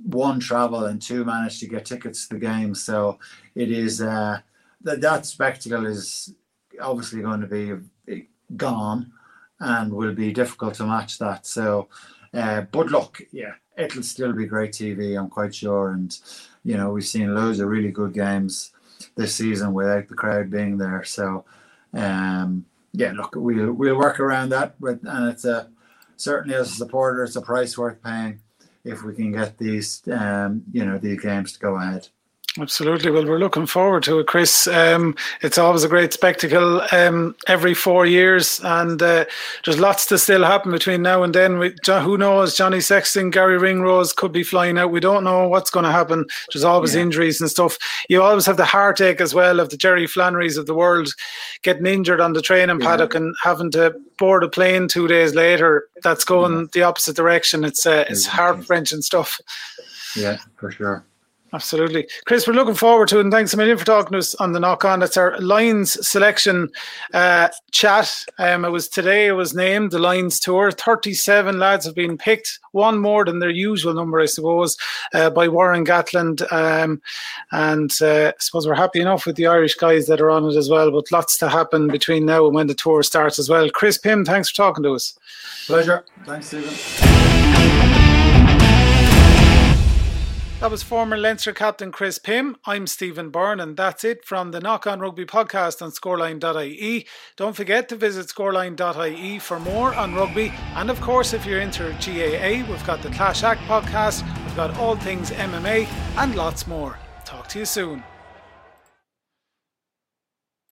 one 0.02 0.40
travel 0.40 0.86
and 0.86 1.00
two 1.00 1.24
manage 1.24 1.60
to 1.60 1.68
get 1.68 1.84
tickets 1.84 2.26
to 2.26 2.34
the 2.34 2.40
game. 2.40 2.74
So 2.74 3.20
it 3.54 3.70
is 3.70 4.02
uh, 4.02 4.40
that 4.82 5.00
that 5.02 5.24
spectacle 5.24 5.86
is 5.86 6.34
obviously 6.82 7.22
going 7.22 7.42
to 7.42 7.46
be 7.46 8.26
gone 8.56 9.12
and 9.60 9.92
will 9.92 10.14
be 10.14 10.32
difficult 10.32 10.74
to 10.74 10.84
match 10.84 11.18
that. 11.18 11.46
So, 11.46 11.88
uh, 12.34 12.62
but 12.62 12.86
look, 12.88 13.22
yeah, 13.32 13.54
it'll 13.76 14.02
still 14.02 14.32
be 14.32 14.46
great 14.46 14.72
TV. 14.72 15.18
I'm 15.18 15.28
quite 15.28 15.54
sure, 15.54 15.90
and 15.90 16.16
you 16.64 16.76
know, 16.76 16.90
we've 16.90 17.06
seen 17.06 17.34
loads 17.34 17.60
of 17.60 17.68
really 17.68 17.90
good 17.90 18.14
games 18.14 18.72
this 19.16 19.34
season 19.34 19.72
without 19.72 20.08
the 20.08 20.14
crowd 20.14 20.50
being 20.50 20.78
there. 20.78 21.04
So, 21.04 21.44
um, 21.94 22.66
yeah, 22.92 23.12
look, 23.12 23.34
we'll 23.34 23.72
we'll 23.72 23.98
work 23.98 24.20
around 24.20 24.50
that, 24.50 24.74
and 24.80 25.28
it's 25.28 25.44
a 25.44 25.70
certainly 26.16 26.54
as 26.54 26.70
a 26.70 26.74
supporter, 26.74 27.24
it's 27.24 27.36
a 27.36 27.40
price 27.40 27.76
worth 27.76 28.02
paying 28.02 28.40
if 28.84 29.02
we 29.02 29.14
can 29.14 29.32
get 29.32 29.58
these, 29.58 30.02
um, 30.10 30.62
you 30.72 30.84
know, 30.84 30.98
these 30.98 31.20
games 31.20 31.52
to 31.52 31.58
go 31.58 31.76
ahead. 31.76 32.08
Absolutely. 32.58 33.12
Well, 33.12 33.26
we're 33.26 33.38
looking 33.38 33.66
forward 33.66 34.02
to 34.04 34.18
it, 34.18 34.26
Chris. 34.26 34.66
Um, 34.66 35.14
it's 35.40 35.56
always 35.56 35.84
a 35.84 35.88
great 35.88 36.12
spectacle 36.12 36.82
um, 36.90 37.36
every 37.46 37.74
four 37.74 38.06
years, 38.06 38.60
and 38.64 39.00
uh, 39.00 39.24
there's 39.64 39.78
lots 39.78 40.06
to 40.06 40.18
still 40.18 40.42
happen 40.42 40.72
between 40.72 41.00
now 41.00 41.22
and 41.22 41.32
then. 41.32 41.60
We, 41.60 41.76
who 41.86 42.18
knows? 42.18 42.56
Johnny 42.56 42.80
Sexton, 42.80 43.30
Garry 43.30 43.56
Ringrose 43.56 44.12
could 44.12 44.32
be 44.32 44.42
flying 44.42 44.78
out. 44.78 44.90
We 44.90 44.98
don't 44.98 45.22
know 45.22 45.46
what's 45.46 45.70
going 45.70 45.84
to 45.84 45.92
happen. 45.92 46.24
There's 46.52 46.64
always 46.64 46.96
yeah. 46.96 47.02
injuries 47.02 47.40
and 47.40 47.48
stuff. 47.48 47.78
You 48.08 48.20
always 48.20 48.46
have 48.46 48.56
the 48.56 48.64
heartache 48.64 49.20
as 49.20 49.32
well 49.32 49.60
of 49.60 49.68
the 49.68 49.76
Jerry 49.76 50.08
Flannerys 50.08 50.58
of 50.58 50.66
the 50.66 50.74
world 50.74 51.08
getting 51.62 51.86
injured 51.86 52.20
on 52.20 52.32
the 52.32 52.42
training 52.42 52.80
yeah. 52.80 52.86
paddock 52.86 53.14
and 53.14 53.32
having 53.44 53.70
to 53.72 53.94
board 54.18 54.42
a 54.42 54.48
plane 54.48 54.88
two 54.88 55.06
days 55.06 55.36
later. 55.36 55.86
That's 56.02 56.24
going 56.24 56.58
yeah. 56.58 56.66
the 56.72 56.82
opposite 56.82 57.14
direction. 57.14 57.62
It's 57.62 57.86
uh, 57.86 58.06
it's 58.08 58.26
heart 58.26 58.68
wrenching 58.68 59.02
stuff. 59.02 59.40
Yeah, 60.16 60.38
for 60.56 60.72
sure. 60.72 61.04
Absolutely. 61.52 62.06
Chris, 62.26 62.46
we're 62.46 62.54
looking 62.54 62.74
forward 62.74 63.08
to 63.08 63.18
it. 63.18 63.22
And 63.22 63.32
thanks 63.32 63.52
a 63.52 63.56
million 63.56 63.76
for 63.76 63.84
talking 63.84 64.12
to 64.12 64.18
us 64.18 64.34
on 64.36 64.52
the 64.52 64.60
knock 64.60 64.84
on. 64.84 65.02
It's 65.02 65.16
our 65.16 65.36
Lions 65.40 66.06
selection 66.06 66.70
uh, 67.12 67.48
chat. 67.72 68.24
Um, 68.38 68.64
it 68.64 68.70
was 68.70 68.88
today, 68.88 69.26
it 69.26 69.32
was 69.32 69.54
named 69.54 69.90
the 69.90 69.98
Lions 69.98 70.38
Tour. 70.38 70.70
37 70.70 71.58
lads 71.58 71.84
have 71.86 71.94
been 71.94 72.16
picked, 72.16 72.60
one 72.70 72.98
more 72.98 73.24
than 73.24 73.40
their 73.40 73.50
usual 73.50 73.94
number, 73.94 74.20
I 74.20 74.26
suppose, 74.26 74.76
uh, 75.12 75.30
by 75.30 75.48
Warren 75.48 75.84
Gatland. 75.84 76.40
Um, 76.52 77.02
and 77.50 77.90
uh, 78.00 78.28
I 78.28 78.34
suppose 78.38 78.66
we're 78.66 78.74
happy 78.74 79.00
enough 79.00 79.26
with 79.26 79.34
the 79.34 79.48
Irish 79.48 79.74
guys 79.74 80.06
that 80.06 80.20
are 80.20 80.30
on 80.30 80.44
it 80.44 80.56
as 80.56 80.70
well, 80.70 80.92
but 80.92 81.10
lots 81.10 81.36
to 81.38 81.48
happen 81.48 81.88
between 81.88 82.26
now 82.26 82.46
and 82.46 82.54
when 82.54 82.68
the 82.68 82.74
tour 82.74 83.02
starts 83.02 83.40
as 83.40 83.48
well. 83.48 83.68
Chris 83.70 83.98
Pim, 83.98 84.24
thanks 84.24 84.50
for 84.50 84.56
talking 84.56 84.84
to 84.84 84.94
us. 84.94 85.18
Pleasure. 85.66 86.04
Thanks, 86.24 86.46
Stephen. 86.46 87.29
That 90.60 90.70
was 90.70 90.82
former 90.82 91.16
Leinster 91.16 91.54
captain 91.54 91.90
Chris 91.90 92.18
Pim. 92.18 92.54
I'm 92.66 92.86
Stephen 92.86 93.30
Byrne, 93.30 93.60
and 93.60 93.78
that's 93.78 94.04
it 94.04 94.26
from 94.26 94.50
the 94.50 94.60
Knock 94.60 94.86
On 94.86 95.00
Rugby 95.00 95.24
podcast 95.24 95.80
on 95.80 95.90
scoreline.ie. 95.90 97.06
Don't 97.36 97.56
forget 97.56 97.88
to 97.88 97.96
visit 97.96 98.26
scoreline.ie 98.26 99.38
for 99.38 99.58
more 99.58 99.94
on 99.94 100.14
rugby. 100.14 100.52
And 100.74 100.90
of 100.90 101.00
course, 101.00 101.32
if 101.32 101.46
you're 101.46 101.60
into 101.60 101.84
GAA, 102.04 102.70
we've 102.70 102.86
got 102.86 103.00
the 103.00 103.08
Clash 103.08 103.42
Act 103.42 103.62
podcast, 103.62 104.22
we've 104.44 104.54
got 104.54 104.76
all 104.76 104.96
things 104.96 105.30
MMA, 105.30 105.86
and 106.18 106.34
lots 106.34 106.66
more. 106.66 106.98
Talk 107.24 107.48
to 107.48 107.60
you 107.60 107.64
soon. 107.64 108.04